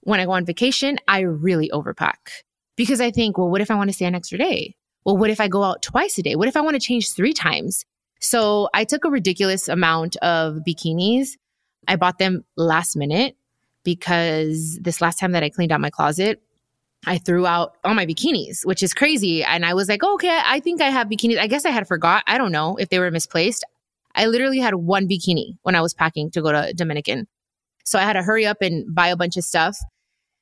When 0.00 0.20
I 0.20 0.24
go 0.24 0.32
on 0.32 0.44
vacation, 0.44 0.98
I 1.08 1.20
really 1.20 1.68
overpack 1.70 2.30
because 2.76 3.00
I 3.00 3.10
think, 3.10 3.38
well, 3.38 3.50
what 3.50 3.60
if 3.60 3.70
I 3.70 3.74
want 3.74 3.90
to 3.90 3.94
stay 3.94 4.04
an 4.04 4.14
extra 4.14 4.38
day? 4.38 4.76
Well, 5.04 5.16
what 5.16 5.30
if 5.30 5.40
I 5.40 5.48
go 5.48 5.62
out 5.62 5.82
twice 5.82 6.18
a 6.18 6.22
day? 6.22 6.36
What 6.36 6.48
if 6.48 6.56
I 6.56 6.60
want 6.60 6.74
to 6.74 6.80
change 6.80 7.12
three 7.12 7.32
times? 7.32 7.84
So 8.20 8.68
I 8.74 8.84
took 8.84 9.04
a 9.04 9.10
ridiculous 9.10 9.68
amount 9.68 10.16
of 10.16 10.58
bikinis. 10.66 11.30
I 11.88 11.96
bought 11.96 12.18
them 12.18 12.44
last 12.56 12.96
minute 12.96 13.36
because 13.84 14.78
this 14.80 15.00
last 15.00 15.18
time 15.18 15.32
that 15.32 15.42
I 15.42 15.50
cleaned 15.50 15.72
out 15.72 15.80
my 15.80 15.90
closet, 15.90 16.42
I 17.06 17.18
threw 17.18 17.46
out 17.46 17.76
all 17.84 17.94
my 17.94 18.04
bikinis, 18.04 18.66
which 18.66 18.82
is 18.82 18.92
crazy. 18.92 19.44
And 19.44 19.64
I 19.64 19.74
was 19.74 19.88
like, 19.88 20.02
oh, 20.02 20.14
okay, 20.14 20.40
I 20.44 20.60
think 20.60 20.82
I 20.82 20.90
have 20.90 21.08
bikinis. 21.08 21.38
I 21.38 21.46
guess 21.46 21.64
I 21.64 21.70
had 21.70 21.86
forgot. 21.86 22.24
I 22.26 22.36
don't 22.36 22.52
know 22.52 22.76
if 22.76 22.88
they 22.88 22.98
were 22.98 23.10
misplaced. 23.10 23.64
I 24.16 24.26
literally 24.26 24.58
had 24.58 24.74
one 24.74 25.08
bikini 25.08 25.56
when 25.62 25.76
I 25.76 25.80
was 25.80 25.94
packing 25.94 26.30
to 26.32 26.42
go 26.42 26.50
to 26.50 26.72
Dominican. 26.74 27.28
So 27.84 27.98
I 27.98 28.02
had 28.02 28.14
to 28.14 28.22
hurry 28.22 28.44
up 28.44 28.60
and 28.60 28.92
buy 28.92 29.08
a 29.08 29.16
bunch 29.16 29.36
of 29.36 29.44
stuff. 29.44 29.78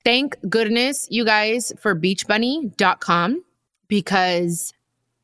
Thank 0.05 0.37
goodness, 0.49 1.07
you 1.11 1.25
guys, 1.25 1.73
for 1.79 1.95
beachbunny.com 1.95 3.45
because 3.89 4.73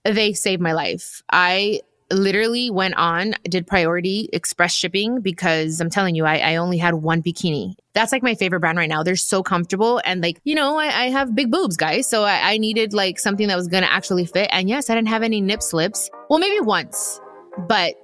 they 0.05 0.33
saved 0.33 0.61
my 0.61 0.72
life. 0.72 1.22
I 1.31 1.81
literally 2.12 2.70
went 2.70 2.94
on, 2.96 3.35
did 3.44 3.66
priority 3.66 4.29
express 4.33 4.73
shipping 4.73 5.20
because 5.20 5.81
I'm 5.81 5.90
telling 5.90 6.14
you, 6.14 6.25
I, 6.25 6.38
I, 6.38 6.57
only 6.57 6.79
had 6.79 6.94
one 6.94 7.23
bikini. 7.23 7.75
That's 7.92 8.12
like 8.12 8.23
my 8.23 8.35
favorite 8.35 8.61
brand 8.61 8.79
right 8.79 8.88
now. 8.88 9.03
They're 9.03 9.16
so 9.16 9.42
comfortable. 9.42 10.01
And 10.05 10.20
like, 10.20 10.40
you 10.44 10.55
know, 10.55 10.79
I, 10.79 10.87
I 10.87 11.11
have 11.11 11.35
big 11.35 11.51
boobs, 11.51 11.77
guys. 11.77 12.09
So 12.09 12.25
I, 12.25 12.53
I 12.53 12.59
needed 12.59 12.92
like 12.92 13.18
something 13.18 13.49
that 13.49 13.57
was 13.57 13.68
going 13.68 13.83
to 13.83 13.92
actually 13.92 14.27
fit. 14.27 14.49
And 14.53 14.68
yes, 14.68 14.90
I 14.90 14.94
didn't 14.94 15.09
have 15.09 15.23
any 15.23 15.40
nip 15.40 15.62
slips. 15.62 16.11
Well, 16.29 16.38
maybe 16.38 16.61
once, 16.61 17.20
but 17.68 17.94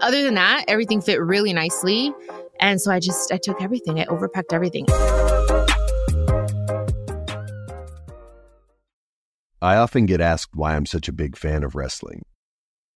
other 0.00 0.22
than 0.22 0.34
that, 0.34 0.64
everything 0.68 1.00
fit 1.00 1.20
really 1.20 1.52
nicely. 1.52 2.12
And 2.60 2.80
so 2.80 2.92
I 2.92 3.00
just, 3.00 3.32
I 3.32 3.36
took 3.36 3.60
everything. 3.60 4.00
I 4.00 4.04
overpacked 4.06 4.52
everything. 4.52 4.86
I 9.62 9.76
often 9.76 10.06
get 10.06 10.20
asked 10.20 10.54
why 10.54 10.76
I'm 10.76 10.86
such 10.86 11.08
a 11.08 11.12
big 11.12 11.36
fan 11.36 11.64
of 11.64 11.74
wrestling 11.74 12.22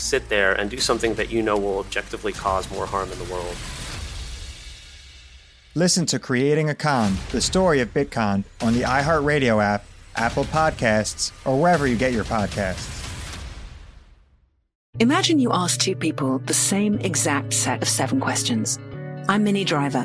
sit 0.00 0.28
there 0.28 0.52
and 0.52 0.70
do 0.70 0.78
something 0.78 1.14
that 1.14 1.30
you 1.30 1.42
know 1.42 1.58
will 1.58 1.78
objectively 1.78 2.32
cause 2.32 2.70
more 2.70 2.86
harm 2.86 3.10
in 3.12 3.18
the 3.18 3.24
world? 3.32 3.56
Listen 5.74 6.06
to 6.06 6.18
Creating 6.18 6.70
a 6.70 6.74
Con, 6.74 7.16
the 7.30 7.40
story 7.40 7.80
of 7.80 7.92
Bitcoin, 7.94 8.44
on 8.60 8.74
the 8.74 8.82
iHeartRadio 8.82 9.62
app, 9.62 9.84
Apple 10.16 10.44
Podcasts, 10.44 11.30
or 11.46 11.60
wherever 11.60 11.86
you 11.86 11.96
get 11.96 12.12
your 12.12 12.24
podcasts. 12.24 12.98
Imagine 14.98 15.38
you 15.38 15.52
ask 15.52 15.78
two 15.78 15.94
people 15.94 16.40
the 16.40 16.54
same 16.54 16.98
exact 16.98 17.52
set 17.52 17.82
of 17.82 17.88
seven 17.88 18.18
questions. 18.18 18.80
I'm 19.28 19.44
Minnie 19.44 19.62
Driver, 19.62 20.04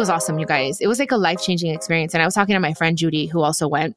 Was 0.00 0.10
awesome, 0.10 0.38
you 0.38 0.46
guys. 0.46 0.80
It 0.80 0.86
was 0.86 0.98
like 0.98 1.12
a 1.12 1.16
life 1.16 1.42
changing 1.42 1.72
experience. 1.72 2.14
And 2.14 2.22
I 2.22 2.26
was 2.26 2.34
talking 2.34 2.54
to 2.54 2.60
my 2.60 2.72
friend 2.72 2.96
Judy, 2.96 3.26
who 3.26 3.42
also 3.42 3.68
went, 3.68 3.96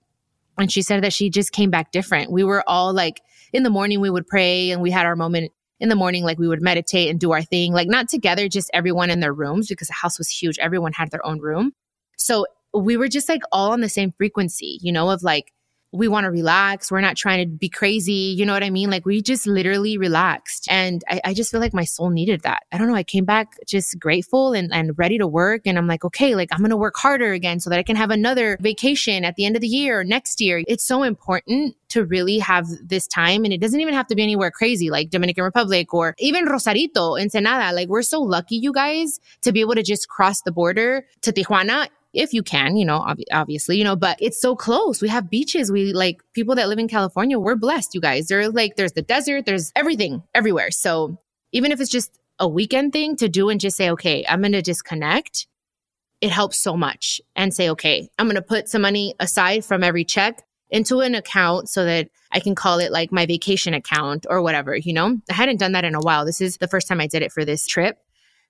and 0.57 0.71
she 0.71 0.81
said 0.81 1.03
that 1.03 1.13
she 1.13 1.29
just 1.29 1.53
came 1.53 1.71
back 1.71 1.91
different. 1.91 2.29
We 2.29 2.43
were 2.43 2.63
all 2.67 2.93
like, 2.93 3.21
in 3.53 3.63
the 3.63 3.69
morning, 3.69 4.01
we 4.01 4.09
would 4.09 4.27
pray 4.27 4.71
and 4.71 4.81
we 4.81 4.91
had 4.91 5.05
our 5.05 5.15
moment 5.15 5.51
in 5.79 5.89
the 5.89 5.95
morning, 5.95 6.23
like 6.23 6.37
we 6.37 6.47
would 6.47 6.61
meditate 6.61 7.09
and 7.09 7.19
do 7.19 7.31
our 7.31 7.41
thing, 7.41 7.73
like 7.73 7.87
not 7.87 8.09
together, 8.09 8.47
just 8.49 8.69
everyone 8.73 9.09
in 9.09 9.21
their 9.21 9.33
rooms 9.33 9.67
because 9.67 9.87
the 9.87 9.93
house 9.93 10.17
was 10.17 10.27
huge. 10.27 10.59
Everyone 10.59 10.91
had 10.93 11.09
their 11.09 11.25
own 11.25 11.39
room. 11.39 11.73
So 12.17 12.45
we 12.73 12.97
were 12.97 13.07
just 13.07 13.29
like 13.29 13.41
all 13.51 13.71
on 13.71 13.81
the 13.81 13.89
same 13.89 14.13
frequency, 14.17 14.79
you 14.81 14.91
know, 14.91 15.09
of 15.09 15.23
like, 15.23 15.53
we 15.93 16.07
want 16.07 16.25
to 16.25 16.31
relax. 16.31 16.91
We're 16.91 17.01
not 17.01 17.15
trying 17.15 17.47
to 17.47 17.55
be 17.55 17.69
crazy. 17.69 18.33
You 18.35 18.45
know 18.45 18.53
what 18.53 18.63
I 18.63 18.71
mean? 18.71 18.89
Like 18.89 19.05
we 19.05 19.21
just 19.21 19.45
literally 19.45 19.97
relaxed. 19.97 20.67
And 20.69 21.03
I, 21.07 21.21
I, 21.23 21.33
just 21.35 21.51
feel 21.51 21.59
like 21.59 21.73
my 21.73 21.83
soul 21.83 22.09
needed 22.09 22.41
that. 22.41 22.63
I 22.71 22.79
don't 22.79 22.87
know. 22.87 22.95
I 22.95 23.03
came 23.03 23.25
back 23.25 23.57
just 23.67 23.99
grateful 23.99 24.53
and, 24.53 24.73
and 24.73 24.97
ready 24.97 25.19
to 25.19 25.27
work. 25.27 25.61
And 25.65 25.77
I'm 25.77 25.87
like, 25.87 26.03
okay, 26.03 26.35
like 26.35 26.49
I'm 26.51 26.59
going 26.59 26.71
to 26.71 26.77
work 26.77 26.95
harder 26.97 27.31
again 27.31 27.59
so 27.59 27.69
that 27.69 27.77
I 27.77 27.83
can 27.83 27.95
have 27.95 28.09
another 28.09 28.57
vacation 28.59 29.23
at 29.23 29.35
the 29.35 29.45
end 29.45 29.55
of 29.55 29.61
the 29.61 29.67
year 29.67 29.99
or 29.99 30.03
next 30.03 30.41
year. 30.41 30.63
It's 30.67 30.83
so 30.83 31.03
important 31.03 31.75
to 31.89 32.05
really 32.05 32.39
have 32.39 32.67
this 32.83 33.07
time. 33.07 33.43
And 33.43 33.53
it 33.53 33.61
doesn't 33.61 33.79
even 33.79 33.93
have 33.93 34.07
to 34.07 34.15
be 34.15 34.23
anywhere 34.23 34.49
crazy 34.49 34.89
like 34.89 35.11
Dominican 35.11 35.43
Republic 35.43 35.93
or 35.93 36.15
even 36.17 36.45
Rosarito, 36.45 37.17
Ensenada. 37.17 37.73
Like 37.75 37.87
we're 37.87 38.01
so 38.01 38.19
lucky, 38.19 38.55
you 38.55 38.73
guys, 38.73 39.19
to 39.43 39.51
be 39.51 39.61
able 39.61 39.75
to 39.75 39.83
just 39.83 40.09
cross 40.09 40.41
the 40.41 40.51
border 40.51 41.05
to 41.21 41.31
Tijuana 41.31 41.87
if 42.13 42.33
you 42.33 42.43
can, 42.43 42.77
you 42.77 42.85
know, 42.85 42.97
ob- 42.97 43.19
obviously, 43.31 43.77
you 43.77 43.83
know, 43.83 43.95
but 43.95 44.17
it's 44.21 44.39
so 44.39 44.55
close. 44.55 45.01
We 45.01 45.09
have 45.09 45.29
beaches. 45.29 45.71
We 45.71 45.93
like 45.93 46.21
people 46.33 46.55
that 46.55 46.69
live 46.69 46.79
in 46.79 46.87
California. 46.87 47.39
We're 47.39 47.55
blessed, 47.55 47.95
you 47.95 48.01
guys. 48.01 48.27
There 48.27 48.49
like, 48.49 48.75
there's 48.75 48.93
the 48.93 49.01
desert, 49.01 49.45
there's 49.45 49.71
everything 49.75 50.23
everywhere. 50.35 50.71
So 50.71 51.17
even 51.51 51.71
if 51.71 51.81
it's 51.81 51.91
just 51.91 52.19
a 52.39 52.47
weekend 52.47 52.93
thing 52.93 53.15
to 53.17 53.29
do 53.29 53.49
and 53.49 53.59
just 53.59 53.77
say, 53.77 53.89
okay, 53.91 54.25
I'm 54.27 54.41
going 54.41 54.53
to 54.53 54.61
disconnect, 54.61 55.47
it 56.21 56.31
helps 56.31 56.57
so 56.57 56.77
much 56.77 57.19
and 57.35 57.53
say, 57.53 57.69
okay, 57.71 58.07
I'm 58.17 58.27
going 58.27 58.35
to 58.35 58.41
put 58.41 58.69
some 58.69 58.81
money 58.81 59.15
aside 59.19 59.65
from 59.65 59.83
every 59.83 60.05
check 60.05 60.43
into 60.69 61.01
an 61.01 61.15
account 61.15 61.69
so 61.69 61.85
that 61.85 62.09
I 62.31 62.39
can 62.39 62.55
call 62.55 62.79
it 62.79 62.91
like 62.91 63.11
my 63.11 63.25
vacation 63.25 63.73
account 63.73 64.25
or 64.29 64.41
whatever, 64.41 64.75
you 64.75 64.93
know? 64.93 65.17
I 65.29 65.33
hadn't 65.33 65.59
done 65.59 65.73
that 65.73 65.85
in 65.85 65.93
a 65.93 66.01
while. 66.01 66.25
This 66.25 66.41
is 66.41 66.57
the 66.57 66.67
first 66.67 66.87
time 66.87 66.99
I 66.99 67.07
did 67.07 67.21
it 67.21 67.31
for 67.31 67.45
this 67.45 67.67
trip 67.67 67.99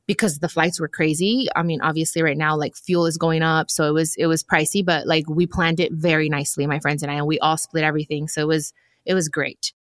because 0.08 0.40
the 0.40 0.50
flights 0.50 0.80
were 0.80 0.88
crazy. 0.88 1.48
I 1.56 1.64
mean, 1.64 1.82
obviously 1.82 2.22
right 2.22 2.38
now 2.38 2.56
like 2.56 2.76
fuel 2.76 3.06
is 3.06 3.18
going 3.18 3.42
up, 3.42 3.72
so 3.72 3.86
it 3.86 3.94
was 3.94 4.16
it 4.16 4.28
was 4.28 4.44
pricey, 4.44 4.86
but 4.86 5.08
like 5.08 5.28
we 5.30 5.48
planned 5.48 5.80
it 5.80 5.92
very 5.94 6.30
nicely, 6.30 6.68
my 6.68 6.80
friends 6.80 7.04
and 7.04 7.12
I, 7.12 7.16
and 7.16 7.28
we 7.28 7.40
all 7.40 7.58
split 7.58 7.84
everything. 7.84 8.28
So 8.28 8.42
it 8.42 8.48
was 8.48 8.74
it 9.06 9.14
was 9.14 9.30
great. 9.30 9.74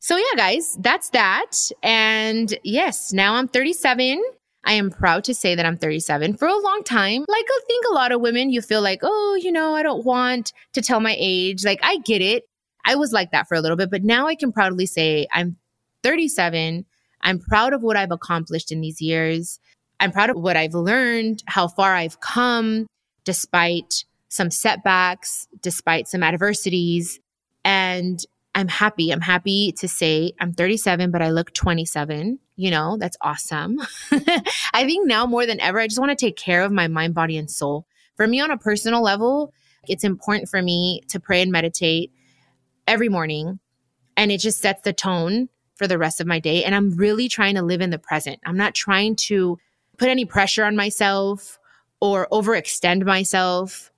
So 0.00 0.16
yeah, 0.16 0.36
guys, 0.36 0.76
that's 0.80 1.10
that. 1.10 1.52
And 1.82 2.56
yes, 2.62 3.12
now 3.12 3.34
I'm 3.34 3.48
37. 3.48 4.22
I 4.64 4.72
am 4.72 4.90
proud 4.90 5.24
to 5.24 5.34
say 5.34 5.54
that 5.54 5.64
I'm 5.66 5.78
37 5.78 6.36
for 6.36 6.46
a 6.46 6.56
long 6.56 6.82
time. 6.84 7.24
Like 7.26 7.46
I 7.48 7.60
think 7.66 7.84
a 7.86 7.94
lot 7.94 8.12
of 8.12 8.20
women 8.20 8.50
you 8.50 8.60
feel 8.60 8.82
like, 8.82 9.00
"Oh, 9.02 9.38
you 9.40 9.50
know, 9.52 9.74
I 9.74 9.82
don't 9.82 10.04
want 10.04 10.52
to 10.74 10.82
tell 10.82 11.00
my 11.00 11.16
age." 11.18 11.64
Like 11.64 11.80
I 11.82 11.98
get 11.98 12.22
it. 12.22 12.44
I 12.84 12.94
was 12.94 13.12
like 13.12 13.32
that 13.32 13.48
for 13.48 13.54
a 13.54 13.60
little 13.60 13.76
bit, 13.76 13.90
but 13.90 14.04
now 14.04 14.26
I 14.26 14.34
can 14.34 14.52
proudly 14.52 14.86
say 14.86 15.26
I'm 15.32 15.56
37 16.02 16.84
I'm 17.28 17.38
proud 17.38 17.74
of 17.74 17.82
what 17.82 17.98
I've 17.98 18.10
accomplished 18.10 18.72
in 18.72 18.80
these 18.80 19.02
years. 19.02 19.60
I'm 20.00 20.12
proud 20.12 20.30
of 20.30 20.38
what 20.38 20.56
I've 20.56 20.72
learned, 20.72 21.42
how 21.46 21.68
far 21.68 21.94
I've 21.94 22.20
come 22.20 22.86
despite 23.24 24.06
some 24.28 24.50
setbacks, 24.50 25.46
despite 25.60 26.08
some 26.08 26.22
adversities. 26.22 27.20
And 27.66 28.18
I'm 28.54 28.68
happy. 28.68 29.10
I'm 29.10 29.20
happy 29.20 29.72
to 29.72 29.86
say 29.86 30.32
I'm 30.40 30.54
37, 30.54 31.10
but 31.10 31.20
I 31.20 31.28
look 31.28 31.52
27. 31.52 32.38
You 32.56 32.70
know, 32.70 32.96
that's 32.98 33.18
awesome. 33.20 33.78
I 34.72 34.86
think 34.86 35.06
now 35.06 35.26
more 35.26 35.44
than 35.44 35.60
ever, 35.60 35.80
I 35.80 35.86
just 35.86 36.00
want 36.00 36.18
to 36.18 36.26
take 36.26 36.36
care 36.36 36.62
of 36.62 36.72
my 36.72 36.88
mind, 36.88 37.12
body, 37.12 37.36
and 37.36 37.50
soul. 37.50 37.86
For 38.16 38.26
me, 38.26 38.40
on 38.40 38.50
a 38.50 38.56
personal 38.56 39.02
level, 39.02 39.52
it's 39.86 40.02
important 40.02 40.48
for 40.48 40.62
me 40.62 41.02
to 41.10 41.20
pray 41.20 41.42
and 41.42 41.52
meditate 41.52 42.10
every 42.86 43.10
morning. 43.10 43.60
And 44.16 44.32
it 44.32 44.40
just 44.40 44.62
sets 44.62 44.80
the 44.80 44.94
tone 44.94 45.50
for 45.78 45.86
the 45.86 45.96
rest 45.96 46.20
of 46.20 46.26
my 46.26 46.38
day. 46.40 46.64
And 46.64 46.74
I'm 46.74 46.96
really 46.96 47.28
trying 47.28 47.54
to 47.54 47.62
live 47.62 47.80
in 47.80 47.90
the 47.90 47.98
present. 47.98 48.40
I'm 48.44 48.56
not 48.56 48.74
trying 48.74 49.16
to 49.16 49.58
put 49.96 50.08
any 50.08 50.24
pressure 50.24 50.64
on 50.64 50.76
myself 50.76 51.58
or 52.00 52.26
overextend 52.30 53.04
myself. 53.04 53.90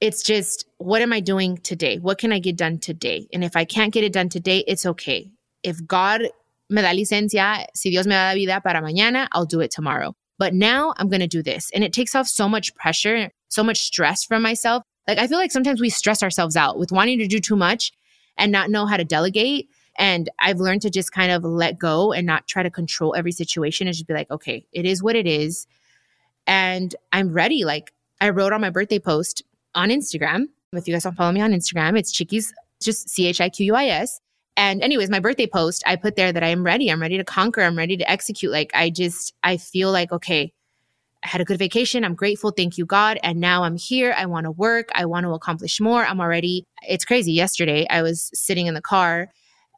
It's 0.00 0.22
just, 0.22 0.66
what 0.78 1.02
am 1.02 1.12
I 1.12 1.20
doing 1.20 1.58
today? 1.58 1.98
What 1.98 2.18
can 2.18 2.32
I 2.32 2.38
get 2.38 2.56
done 2.56 2.78
today? 2.78 3.28
And 3.32 3.44
if 3.44 3.56
I 3.56 3.64
can't 3.64 3.92
get 3.92 4.04
it 4.04 4.12
done 4.12 4.28
today, 4.28 4.64
it's 4.66 4.84
okay. 4.84 5.30
If 5.62 5.86
God 5.86 6.22
me 6.68 6.82
da 6.82 6.92
licencia, 6.92 7.66
si 7.74 7.90
Dios 7.90 8.06
me 8.06 8.14
da 8.14 8.34
vida 8.34 8.60
para 8.60 8.82
mañana, 8.82 9.28
I'll 9.32 9.46
do 9.46 9.60
it 9.60 9.70
tomorrow. 9.70 10.14
But 10.38 10.52
now 10.52 10.92
I'm 10.96 11.08
going 11.08 11.20
to 11.20 11.26
do 11.26 11.42
this. 11.42 11.70
And 11.72 11.82
it 11.82 11.92
takes 11.92 12.14
off 12.14 12.28
so 12.28 12.48
much 12.48 12.74
pressure, 12.74 13.30
so 13.48 13.62
much 13.62 13.80
stress 13.80 14.24
from 14.24 14.42
myself. 14.42 14.82
Like 15.08 15.18
I 15.18 15.26
feel 15.26 15.38
like 15.38 15.52
sometimes 15.52 15.80
we 15.80 15.88
stress 15.88 16.22
ourselves 16.22 16.56
out 16.56 16.78
with 16.78 16.92
wanting 16.92 17.18
to 17.20 17.26
do 17.26 17.40
too 17.40 17.56
much 17.56 17.92
and 18.36 18.52
not 18.52 18.70
know 18.70 18.84
how 18.84 18.96
to 18.96 19.04
delegate. 19.04 19.70
And 19.98 20.28
I've 20.40 20.58
learned 20.58 20.82
to 20.82 20.90
just 20.90 21.12
kind 21.12 21.32
of 21.32 21.44
let 21.44 21.78
go 21.78 22.12
and 22.12 22.26
not 22.26 22.46
try 22.46 22.62
to 22.62 22.70
control 22.70 23.14
every 23.16 23.32
situation 23.32 23.86
and 23.86 23.94
just 23.94 24.06
be 24.06 24.14
like, 24.14 24.30
okay, 24.30 24.66
it 24.72 24.84
is 24.84 25.02
what 25.02 25.16
it 25.16 25.26
is. 25.26 25.66
And 26.46 26.94
I'm 27.12 27.32
ready. 27.32 27.64
Like 27.64 27.92
I 28.20 28.30
wrote 28.30 28.52
on 28.52 28.60
my 28.60 28.70
birthday 28.70 28.98
post 28.98 29.42
on 29.74 29.88
Instagram. 29.88 30.46
If 30.72 30.86
you 30.86 30.94
guys 30.94 31.04
don't 31.04 31.16
follow 31.16 31.32
me 31.32 31.40
on 31.40 31.52
Instagram, 31.52 31.98
it's 31.98 32.12
Chiquis, 32.12 32.52
just 32.82 33.08
C 33.08 33.26
H 33.26 33.40
I 33.40 33.48
Q 33.48 33.66
U 33.66 33.74
I 33.74 33.86
S. 33.86 34.20
And 34.58 34.82
anyways, 34.82 35.10
my 35.10 35.20
birthday 35.20 35.46
post, 35.46 35.82
I 35.86 35.96
put 35.96 36.16
there 36.16 36.32
that 36.32 36.42
I 36.42 36.48
am 36.48 36.64
ready. 36.64 36.90
I'm 36.90 37.00
ready 37.00 37.18
to 37.18 37.24
conquer. 37.24 37.62
I'm 37.62 37.76
ready 37.76 37.96
to 37.96 38.10
execute. 38.10 38.52
Like 38.52 38.70
I 38.74 38.90
just, 38.90 39.34
I 39.42 39.56
feel 39.56 39.92
like, 39.92 40.12
okay, 40.12 40.52
I 41.22 41.28
had 41.28 41.40
a 41.40 41.44
good 41.44 41.58
vacation. 41.58 42.04
I'm 42.04 42.14
grateful. 42.14 42.50
Thank 42.50 42.78
you, 42.78 42.86
God. 42.86 43.18
And 43.22 43.40
now 43.40 43.64
I'm 43.64 43.76
here. 43.76 44.14
I 44.16 44.26
want 44.26 44.44
to 44.44 44.50
work. 44.50 44.88
I 44.94 45.04
want 45.06 45.24
to 45.24 45.32
accomplish 45.32 45.80
more. 45.80 46.04
I'm 46.04 46.20
already, 46.20 46.64
it's 46.88 47.04
crazy. 47.04 47.32
Yesterday, 47.32 47.86
I 47.90 48.02
was 48.02 48.30
sitting 48.32 48.66
in 48.66 48.74
the 48.74 48.82
car 48.82 49.30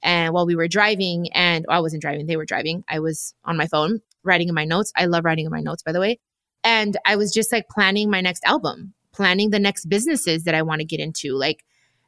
and 0.02 0.32
while 0.32 0.46
we 0.46 0.56
were 0.56 0.68
driving, 0.68 1.28
and 1.32 1.64
well, 1.68 1.78
I 1.78 1.80
wasn't 1.80 2.02
driving, 2.02 2.26
they 2.26 2.36
were 2.36 2.44
driving. 2.44 2.84
I 2.88 3.00
was 3.00 3.34
on 3.44 3.56
my 3.56 3.66
phone 3.66 4.00
writing 4.24 4.48
in 4.48 4.54
my 4.54 4.64
notes. 4.64 4.92
I 4.96 5.06
love 5.06 5.24
writing 5.24 5.46
in 5.46 5.50
my 5.50 5.60
notes, 5.60 5.82
by 5.82 5.92
the 5.92 6.00
way. 6.00 6.18
And 6.64 6.96
I 7.06 7.16
was 7.16 7.32
just 7.32 7.52
like 7.52 7.68
planning 7.68 8.10
my 8.10 8.20
next 8.20 8.44
album, 8.44 8.94
planning 9.12 9.50
the 9.50 9.58
next 9.58 9.86
businesses 9.86 10.44
that 10.44 10.54
I 10.54 10.62
want 10.62 10.80
to 10.80 10.84
get 10.84 11.00
into. 11.00 11.34
Like, 11.34 11.64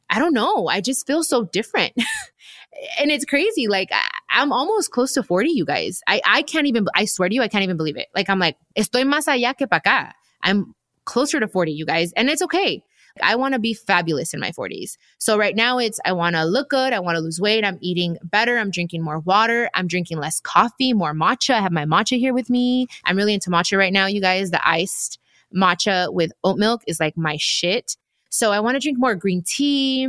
I 0.09 0.19
don't 0.19 0.33
know. 0.33 0.67
I 0.67 0.81
just 0.81 1.07
feel 1.07 1.23
so 1.23 1.45
different. 1.45 1.93
and 2.99 3.11
it's 3.11 3.25
crazy. 3.25 3.67
Like, 3.67 3.89
I, 3.91 4.03
I'm 4.29 4.51
almost 4.51 4.91
close 4.91 5.13
to 5.13 5.23
40, 5.23 5.49
you 5.49 5.65
guys. 5.65 6.01
I, 6.07 6.21
I 6.25 6.41
can't 6.41 6.67
even, 6.67 6.85
I 6.95 7.05
swear 7.05 7.29
to 7.29 7.35
you, 7.35 7.41
I 7.41 7.47
can't 7.47 7.63
even 7.63 7.77
believe 7.77 7.97
it. 7.97 8.07
Like, 8.13 8.29
I'm 8.29 8.39
like, 8.39 8.57
estoy 8.77 9.03
más 9.03 9.27
allá 9.27 9.57
que 9.57 9.67
para 9.67 9.81
acá. 9.81 10.11
I'm 10.43 10.75
closer 11.05 11.39
to 11.39 11.47
40, 11.47 11.71
you 11.71 11.85
guys. 11.85 12.11
And 12.13 12.29
it's 12.29 12.41
okay. 12.41 12.83
I 13.21 13.35
want 13.35 13.53
to 13.53 13.59
be 13.59 13.73
fabulous 13.73 14.33
in 14.33 14.39
my 14.39 14.51
40s. 14.51 14.97
So 15.17 15.37
right 15.37 15.55
now 15.55 15.77
it's 15.77 15.99
I 16.05 16.13
want 16.13 16.35
to 16.35 16.45
look 16.45 16.69
good, 16.69 16.93
I 16.93 16.99
want 16.99 17.15
to 17.15 17.21
lose 17.21 17.39
weight, 17.39 17.65
I'm 17.65 17.77
eating 17.81 18.17
better, 18.23 18.57
I'm 18.57 18.71
drinking 18.71 19.03
more 19.03 19.19
water, 19.19 19.69
I'm 19.73 19.87
drinking 19.87 20.17
less 20.17 20.39
coffee, 20.39 20.93
more 20.93 21.13
matcha. 21.13 21.55
I 21.55 21.61
have 21.61 21.71
my 21.71 21.85
matcha 21.85 22.17
here 22.17 22.33
with 22.33 22.49
me. 22.49 22.87
I'm 23.05 23.17
really 23.17 23.33
into 23.33 23.49
matcha 23.49 23.77
right 23.77 23.93
now, 23.93 24.05
you 24.05 24.21
guys. 24.21 24.51
The 24.51 24.67
iced 24.67 25.19
matcha 25.55 26.13
with 26.13 26.31
oat 26.43 26.57
milk 26.57 26.83
is 26.87 26.99
like 26.99 27.17
my 27.17 27.37
shit. 27.39 27.97
So 28.29 28.51
I 28.51 28.59
want 28.59 28.75
to 28.75 28.79
drink 28.79 28.97
more 28.97 29.15
green 29.15 29.43
tea. 29.45 30.07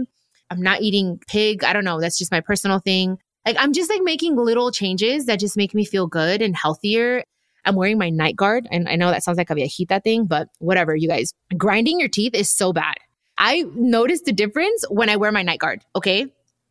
I'm 0.50 0.62
not 0.62 0.82
eating 0.82 1.20
pig. 1.28 1.64
I 1.64 1.72
don't 1.72 1.84
know, 1.84 2.00
that's 2.00 2.18
just 2.18 2.30
my 2.30 2.40
personal 2.40 2.78
thing. 2.78 3.18
Like 3.46 3.56
I'm 3.58 3.72
just 3.72 3.90
like 3.90 4.02
making 4.02 4.36
little 4.36 4.70
changes 4.70 5.26
that 5.26 5.40
just 5.40 5.56
make 5.56 5.74
me 5.74 5.84
feel 5.84 6.06
good 6.06 6.42
and 6.42 6.54
healthier. 6.54 7.24
I'm 7.64 7.77
wearing 7.77 7.98
my 7.98 8.11
night 8.11 8.37
guard. 8.37 8.66
And 8.70 8.88
I 8.88 8.96
know 8.96 9.11
that 9.11 9.22
sounds 9.22 9.38
like 9.38 9.51
a 9.51 9.55
viejita 9.55 10.03
thing, 10.03 10.27
but 10.27 10.48
whatever, 10.59 10.96
you 10.96 11.09
guys. 11.09 11.33
Grinding 11.57 12.01
your 12.01 12.09
teeth 12.09 12.35
is 12.35 12.51
so 12.51 12.72
bad. 12.72 12.94
I 13.38 13.64
noticed 13.75 14.25
the 14.25 14.33
difference 14.33 14.85
when 14.90 15.09
I 15.09 15.16
wear 15.16 15.33
my 15.33 15.42
night 15.42 15.59
guard. 15.59 15.83
Okay. 15.96 16.27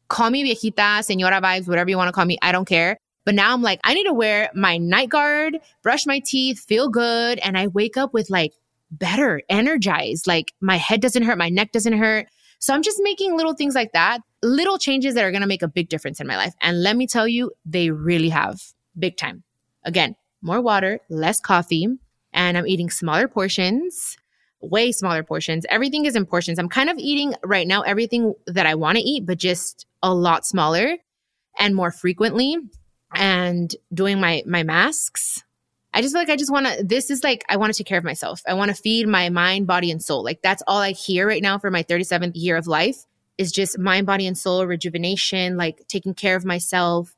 Call 0.09 0.29
me 0.29 0.43
viejita, 0.43 1.03
senora 1.03 1.41
vibes, 1.41 1.67
whatever 1.67 1.89
you 1.89 1.97
want 1.97 2.09
to 2.09 2.13
call 2.13 2.25
me. 2.25 2.37
I 2.41 2.51
don't 2.51 2.65
care. 2.65 2.97
But 3.23 3.35
now 3.35 3.53
I'm 3.53 3.61
like, 3.61 3.79
I 3.83 3.93
need 3.93 4.05
to 4.05 4.13
wear 4.13 4.49
my 4.55 4.77
night 4.77 5.09
guard, 5.09 5.59
brush 5.83 6.05
my 6.05 6.19
teeth, 6.25 6.59
feel 6.59 6.89
good. 6.89 7.39
And 7.39 7.57
I 7.57 7.67
wake 7.67 7.97
up 7.97 8.13
with 8.13 8.29
like 8.29 8.53
better, 8.89 9.41
energized. 9.47 10.27
Like 10.27 10.53
my 10.59 10.77
head 10.77 11.01
doesn't 11.01 11.23
hurt, 11.23 11.37
my 11.37 11.49
neck 11.49 11.71
doesn't 11.71 11.93
hurt. 11.93 12.27
So 12.59 12.73
I'm 12.73 12.83
just 12.83 12.99
making 13.01 13.35
little 13.35 13.53
things 13.53 13.73
like 13.73 13.91
that, 13.93 14.21
little 14.43 14.77
changes 14.77 15.15
that 15.15 15.23
are 15.23 15.31
going 15.31 15.41
to 15.41 15.47
make 15.47 15.63
a 15.63 15.67
big 15.67 15.89
difference 15.89 16.19
in 16.19 16.27
my 16.27 16.37
life. 16.37 16.53
And 16.61 16.83
let 16.83 16.95
me 16.95 17.07
tell 17.07 17.27
you, 17.27 17.51
they 17.65 17.89
really 17.89 18.29
have 18.29 18.61
big 18.97 19.17
time. 19.17 19.43
Again, 19.83 20.15
more 20.41 20.61
water, 20.61 20.99
less 21.09 21.39
coffee, 21.39 21.87
and 22.33 22.57
I'm 22.57 22.67
eating 22.67 22.89
smaller 22.89 23.27
portions, 23.27 24.17
way 24.61 24.91
smaller 24.91 25.23
portions. 25.23 25.65
Everything 25.69 26.05
is 26.05 26.15
in 26.15 26.25
portions. 26.25 26.59
I'm 26.59 26.69
kind 26.69 26.89
of 26.89 26.97
eating 26.97 27.35
right 27.43 27.67
now 27.67 27.81
everything 27.81 28.33
that 28.47 28.65
I 28.65 28.75
want 28.75 28.97
to 28.97 29.03
eat, 29.03 29.25
but 29.25 29.37
just 29.37 29.85
a 30.03 30.13
lot 30.13 30.45
smaller 30.45 30.97
and 31.57 31.75
more 31.75 31.91
frequently 31.91 32.57
and 33.13 33.75
doing 33.93 34.19
my 34.19 34.43
my 34.45 34.63
masks. 34.63 35.43
I 35.93 36.01
just 36.01 36.13
feel 36.13 36.21
like 36.21 36.29
I 36.29 36.37
just 36.37 36.51
want 36.51 36.67
to 36.67 36.83
this 36.83 37.09
is 37.09 37.23
like 37.23 37.43
I 37.49 37.57
want 37.57 37.73
to 37.73 37.77
take 37.77 37.87
care 37.87 37.97
of 37.97 38.03
myself. 38.03 38.41
I 38.47 38.53
want 38.53 38.69
to 38.69 38.81
feed 38.81 39.07
my 39.07 39.29
mind, 39.29 39.67
body 39.67 39.91
and 39.91 40.01
soul. 40.01 40.23
Like 40.23 40.41
that's 40.41 40.63
all 40.67 40.79
I 40.79 40.91
hear 40.91 41.27
right 41.27 41.41
now 41.41 41.57
for 41.59 41.69
my 41.69 41.83
37th 41.83 42.31
year 42.35 42.55
of 42.55 42.67
life 42.67 43.05
is 43.37 43.51
just 43.51 43.77
mind, 43.77 44.05
body 44.05 44.27
and 44.27 44.37
soul 44.37 44.65
rejuvenation, 44.65 45.57
like 45.57 45.85
taking 45.87 46.13
care 46.13 46.35
of 46.35 46.45
myself, 46.45 47.15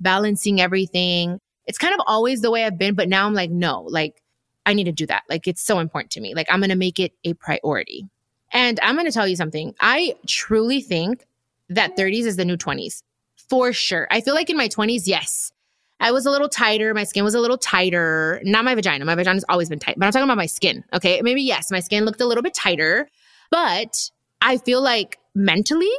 balancing 0.00 0.60
everything 0.60 1.40
it's 1.66 1.78
kind 1.78 1.94
of 1.94 2.00
always 2.06 2.40
the 2.40 2.50
way 2.50 2.64
I've 2.64 2.78
been, 2.78 2.94
but 2.94 3.08
now 3.08 3.26
I'm 3.26 3.34
like, 3.34 3.50
no, 3.50 3.82
like 3.82 4.22
I 4.66 4.74
need 4.74 4.84
to 4.84 4.92
do 4.92 5.06
that. 5.06 5.22
Like 5.28 5.46
it's 5.46 5.62
so 5.62 5.78
important 5.78 6.10
to 6.12 6.20
me. 6.20 6.34
Like 6.34 6.46
I'm 6.50 6.60
going 6.60 6.70
to 6.70 6.76
make 6.76 6.98
it 6.98 7.12
a 7.24 7.34
priority. 7.34 8.08
And 8.52 8.78
I'm 8.82 8.94
going 8.94 9.06
to 9.06 9.12
tell 9.12 9.26
you 9.26 9.36
something. 9.36 9.74
I 9.80 10.14
truly 10.26 10.80
think 10.80 11.26
that 11.68 11.96
30s 11.96 12.26
is 12.26 12.36
the 12.36 12.44
new 12.44 12.56
20s 12.56 13.02
for 13.48 13.72
sure. 13.72 14.06
I 14.10 14.20
feel 14.20 14.34
like 14.34 14.50
in 14.50 14.56
my 14.56 14.68
20s, 14.68 15.02
yes, 15.06 15.52
I 16.00 16.12
was 16.12 16.26
a 16.26 16.30
little 16.30 16.48
tighter. 16.48 16.92
My 16.94 17.04
skin 17.04 17.24
was 17.24 17.34
a 17.34 17.40
little 17.40 17.58
tighter. 17.58 18.40
Not 18.44 18.64
my 18.64 18.74
vagina. 18.74 19.04
My 19.04 19.14
vagina's 19.14 19.44
always 19.48 19.68
been 19.68 19.78
tight, 19.78 19.96
but 19.98 20.06
I'm 20.06 20.12
talking 20.12 20.24
about 20.24 20.36
my 20.36 20.46
skin. 20.46 20.84
Okay. 20.92 21.20
Maybe, 21.22 21.42
yes, 21.42 21.70
my 21.70 21.80
skin 21.80 22.04
looked 22.04 22.20
a 22.20 22.26
little 22.26 22.42
bit 22.42 22.54
tighter, 22.54 23.08
but 23.50 24.10
I 24.40 24.58
feel 24.58 24.82
like 24.82 25.18
mentally 25.34 25.90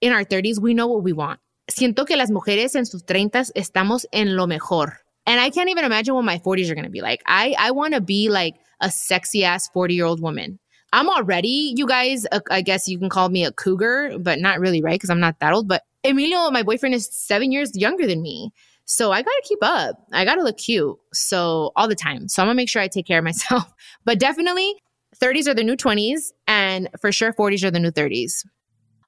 in 0.00 0.12
our 0.12 0.24
30s, 0.24 0.60
we 0.60 0.74
know 0.74 0.86
what 0.86 1.02
we 1.02 1.12
want. 1.12 1.40
Siento 1.70 2.06
que 2.06 2.16
las 2.16 2.30
mujeres 2.30 2.74
en 2.74 2.86
sus 2.86 3.02
30s 3.04 3.50
estamos 3.54 4.04
en 4.12 4.36
lo 4.36 4.46
mejor. 4.46 5.00
And 5.30 5.38
I 5.38 5.48
can't 5.48 5.70
even 5.70 5.84
imagine 5.84 6.12
what 6.16 6.24
my 6.24 6.38
40s 6.38 6.70
are 6.70 6.74
going 6.74 6.86
to 6.86 6.90
be 6.90 7.02
like. 7.02 7.22
I, 7.24 7.54
I 7.56 7.70
want 7.70 7.94
to 7.94 8.00
be 8.00 8.28
like 8.28 8.56
a 8.80 8.90
sexy 8.90 9.44
ass 9.44 9.68
40 9.68 9.94
year 9.94 10.04
old 10.04 10.20
woman. 10.20 10.58
I'm 10.92 11.08
already, 11.08 11.72
you 11.76 11.86
guys, 11.86 12.26
uh, 12.32 12.40
I 12.50 12.62
guess 12.62 12.88
you 12.88 12.98
can 12.98 13.08
call 13.08 13.28
me 13.28 13.44
a 13.44 13.52
cougar, 13.52 14.18
but 14.18 14.40
not 14.40 14.58
really, 14.58 14.82
right? 14.82 14.94
Because 14.94 15.08
I'm 15.08 15.20
not 15.20 15.38
that 15.38 15.52
old. 15.52 15.68
But 15.68 15.84
Emilio, 16.02 16.50
my 16.50 16.64
boyfriend, 16.64 16.96
is 16.96 17.08
seven 17.12 17.52
years 17.52 17.70
younger 17.76 18.08
than 18.08 18.22
me. 18.22 18.50
So 18.86 19.12
I 19.12 19.22
got 19.22 19.30
to 19.30 19.42
keep 19.44 19.60
up. 19.62 20.04
I 20.12 20.24
got 20.24 20.34
to 20.34 20.42
look 20.42 20.56
cute. 20.56 20.98
So 21.12 21.70
all 21.76 21.86
the 21.86 21.94
time. 21.94 22.26
So 22.26 22.42
I'm 22.42 22.48
going 22.48 22.56
to 22.56 22.56
make 22.56 22.68
sure 22.68 22.82
I 22.82 22.88
take 22.88 23.06
care 23.06 23.18
of 23.18 23.24
myself. 23.24 23.72
But 24.04 24.18
definitely 24.18 24.82
30s 25.22 25.46
are 25.46 25.54
the 25.54 25.62
new 25.62 25.76
20s. 25.76 26.32
And 26.48 26.88
for 27.00 27.12
sure, 27.12 27.32
40s 27.32 27.62
are 27.62 27.70
the 27.70 27.78
new 27.78 27.92
30s. 27.92 28.44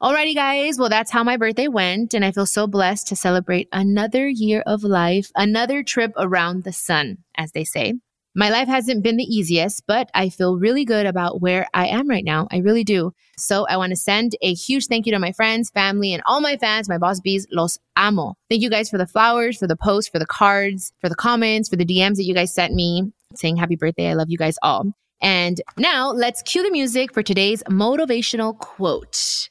Alrighty, 0.03 0.35
guys. 0.35 0.81
Well, 0.81 0.89
that's 0.89 1.13
how 1.13 1.23
my 1.23 1.37
birthday 1.37 1.69
went. 1.69 2.13
And 2.13 2.25
I 2.25 2.33
feel 2.33 2.45
so 2.45 2.67
blessed 2.67 3.07
to 3.07 3.15
celebrate 3.15 3.69
another 3.73 4.27
year 4.27 4.65
of 4.67 4.83
life, 4.83 5.31
another 5.37 5.85
trip 5.85 6.11
around 6.17 6.65
the 6.65 6.73
sun, 6.73 7.19
as 7.37 7.53
they 7.53 7.63
say. 7.63 7.95
My 8.35 8.51
life 8.51 8.67
hasn't 8.67 9.05
been 9.05 9.17
the 9.17 9.23
easiest, 9.23 9.87
but 9.87 10.11
I 10.13 10.29
feel 10.29 10.59
really 10.59 10.85
good 10.85 11.07
about 11.07 11.41
where 11.41 11.69
I 11.73 11.87
am 11.87 12.09
right 12.09 12.25
now. 12.25 12.49
I 12.51 12.57
really 12.57 12.83
do. 12.83 13.13
So 13.39 13.65
I 13.69 13.77
want 13.77 13.91
to 13.91 13.97
send 13.97 14.35
a 14.43 14.55
huge 14.55 14.87
thank 14.87 15.07
you 15.07 15.13
to 15.13 15.21
my 15.21 15.31
friends, 15.31 15.71
family, 15.71 16.13
and 16.13 16.23
all 16.27 16.41
my 16.41 16.57
fans, 16.57 16.89
my 16.89 16.99
boss 16.99 17.21
bees. 17.21 17.47
Los 17.53 17.79
amo. 17.95 18.35
Thank 18.51 18.63
you 18.63 18.71
guys 18.71 18.91
for 18.91 18.99
the 18.99 19.07
flowers, 19.07 19.57
for 19.57 19.69
the 19.69 19.77
posts, 19.77 20.11
for 20.11 20.19
the 20.19 20.27
cards, 20.27 20.93
for 21.01 21.11
the 21.11 21.15
comments, 21.15 21.69
for 21.69 21.77
the 21.77 21.87
DMs 21.87 22.17
that 22.17 22.25
you 22.25 22.35
guys 22.35 22.53
sent 22.53 22.75
me 22.75 23.13
saying 23.37 23.57
happy 23.57 23.77
birthday. 23.77 24.09
I 24.09 24.15
love 24.15 24.31
you 24.31 24.39
guys 24.39 24.57
all. 24.63 24.95
And 25.21 25.61
now 25.79 26.11
let's 26.11 26.43
cue 26.43 26.65
the 26.65 26.73
music 26.73 27.15
for 27.15 27.23
today's 27.23 27.63
motivational 27.69 28.59
quote. 28.59 29.47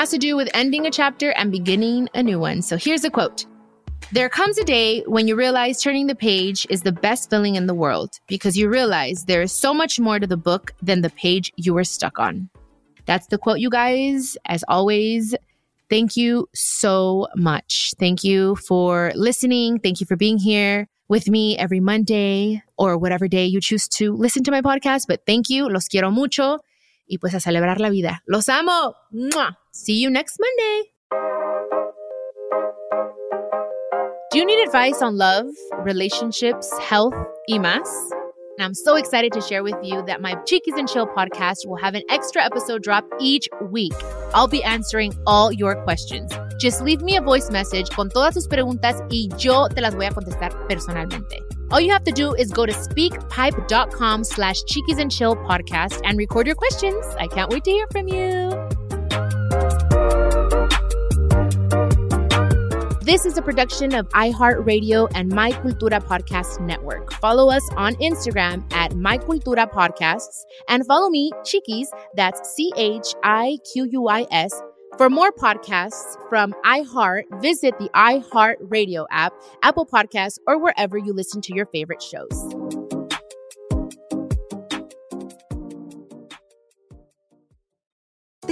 Has 0.00 0.08
to 0.08 0.16
do 0.16 0.34
with 0.34 0.48
ending 0.54 0.86
a 0.86 0.90
chapter 0.90 1.32
and 1.32 1.52
beginning 1.52 2.08
a 2.14 2.22
new 2.22 2.40
one. 2.40 2.62
So 2.62 2.78
here's 2.78 3.04
a 3.04 3.10
quote 3.10 3.44
There 4.12 4.30
comes 4.30 4.56
a 4.56 4.64
day 4.64 5.02
when 5.02 5.28
you 5.28 5.36
realize 5.36 5.82
turning 5.82 6.06
the 6.06 6.14
page 6.14 6.66
is 6.70 6.80
the 6.80 6.90
best 7.06 7.28
feeling 7.28 7.56
in 7.56 7.66
the 7.66 7.74
world 7.74 8.18
because 8.26 8.56
you 8.56 8.70
realize 8.70 9.26
there 9.26 9.42
is 9.42 9.52
so 9.52 9.74
much 9.74 10.00
more 10.00 10.18
to 10.18 10.26
the 10.26 10.38
book 10.38 10.72
than 10.80 11.02
the 11.02 11.10
page 11.10 11.52
you 11.56 11.74
were 11.74 11.84
stuck 11.84 12.18
on. 12.18 12.48
That's 13.04 13.26
the 13.26 13.36
quote, 13.36 13.58
you 13.58 13.68
guys. 13.68 14.38
As 14.46 14.64
always, 14.68 15.34
thank 15.90 16.16
you 16.16 16.48
so 16.54 17.28
much. 17.36 17.92
Thank 17.98 18.24
you 18.24 18.56
for 18.56 19.12
listening. 19.14 19.80
Thank 19.80 20.00
you 20.00 20.06
for 20.06 20.16
being 20.16 20.38
here 20.38 20.88
with 21.08 21.28
me 21.28 21.58
every 21.58 21.80
Monday 21.80 22.62
or 22.78 22.96
whatever 22.96 23.28
day 23.28 23.44
you 23.44 23.60
choose 23.60 23.86
to 24.00 24.14
listen 24.14 24.44
to 24.44 24.50
my 24.50 24.62
podcast. 24.62 25.02
But 25.06 25.26
thank 25.26 25.50
you. 25.50 25.68
Los 25.68 25.88
quiero 25.88 26.10
mucho. 26.10 26.60
Y 27.06 27.18
pues 27.18 27.34
a 27.34 27.40
celebrar 27.40 27.80
la 27.80 27.90
vida. 27.90 28.22
Los 28.26 28.48
amo. 28.48 28.94
¡Mua! 29.12 29.59
See 29.72 29.94
you 29.94 30.10
next 30.10 30.38
Monday. 30.40 30.90
Do 34.32 34.38
you 34.38 34.44
need 34.44 34.62
advice 34.64 35.00
on 35.02 35.16
love, 35.16 35.46
relationships, 35.84 36.72
health, 36.78 37.14
y 37.48 37.58
más? 37.58 37.86
And 38.58 38.64
I'm 38.64 38.74
so 38.74 38.96
excited 38.96 39.32
to 39.32 39.40
share 39.40 39.62
with 39.62 39.76
you 39.82 40.02
that 40.06 40.20
my 40.20 40.34
Chiquis 40.44 40.74
and 40.76 40.88
Chill 40.88 41.06
podcast 41.06 41.66
will 41.66 41.76
have 41.76 41.94
an 41.94 42.02
extra 42.10 42.44
episode 42.44 42.82
drop 42.82 43.04
each 43.20 43.48
week. 43.70 43.94
I'll 44.34 44.48
be 44.48 44.62
answering 44.62 45.14
all 45.26 45.52
your 45.52 45.82
questions. 45.84 46.32
Just 46.58 46.80
leave 46.82 47.00
me 47.00 47.16
a 47.16 47.20
voice 47.22 47.50
message 47.50 47.90
con 47.90 48.08
todas 48.08 48.34
tus 48.34 48.48
preguntas 48.48 49.00
y 49.10 49.28
yo 49.38 49.68
te 49.68 49.80
las 49.80 49.94
voy 49.94 50.06
a 50.06 50.10
contestar 50.10 50.50
personalmente. 50.68 51.38
All 51.70 51.80
you 51.80 51.92
have 51.92 52.04
to 52.04 52.12
do 52.12 52.34
is 52.34 52.50
go 52.52 52.66
to 52.66 52.72
speakpipe.com 52.72 54.24
slash 54.24 54.62
chiquis 54.64 54.98
and 54.98 55.10
chill 55.12 55.36
podcast 55.36 56.00
and 56.04 56.18
record 56.18 56.46
your 56.46 56.56
questions. 56.56 57.06
I 57.18 57.28
can't 57.28 57.50
wait 57.50 57.64
to 57.64 57.70
hear 57.70 57.86
from 57.92 58.08
you. 58.08 58.79
This 63.10 63.26
is 63.26 63.36
a 63.36 63.42
production 63.42 63.92
of 63.92 64.08
iHeartRadio 64.10 65.10
and 65.16 65.32
My 65.32 65.50
Cultura 65.50 66.00
Podcast 66.00 66.60
Network. 66.60 67.12
Follow 67.14 67.50
us 67.50 67.68
on 67.76 67.96
Instagram 67.96 68.72
at 68.72 68.94
My 68.94 69.18
Cultura 69.18 69.68
Podcasts 69.68 70.44
and 70.68 70.86
follow 70.86 71.10
me, 71.10 71.32
Chiquis, 71.44 71.88
that's 72.14 72.54
C 72.54 72.72
H 72.76 73.12
I 73.24 73.58
Q 73.72 73.88
U 73.90 74.06
I 74.06 74.28
S. 74.30 74.62
For 74.96 75.10
more 75.10 75.32
podcasts 75.32 76.14
from 76.28 76.54
iHeart, 76.64 77.24
visit 77.42 77.76
the 77.80 77.88
iHeartRadio 77.96 79.06
app, 79.10 79.32
Apple 79.64 79.86
Podcasts, 79.86 80.38
or 80.46 80.62
wherever 80.62 80.96
you 80.96 81.12
listen 81.12 81.40
to 81.40 81.52
your 81.52 81.66
favorite 81.66 82.02
shows. 82.02 82.59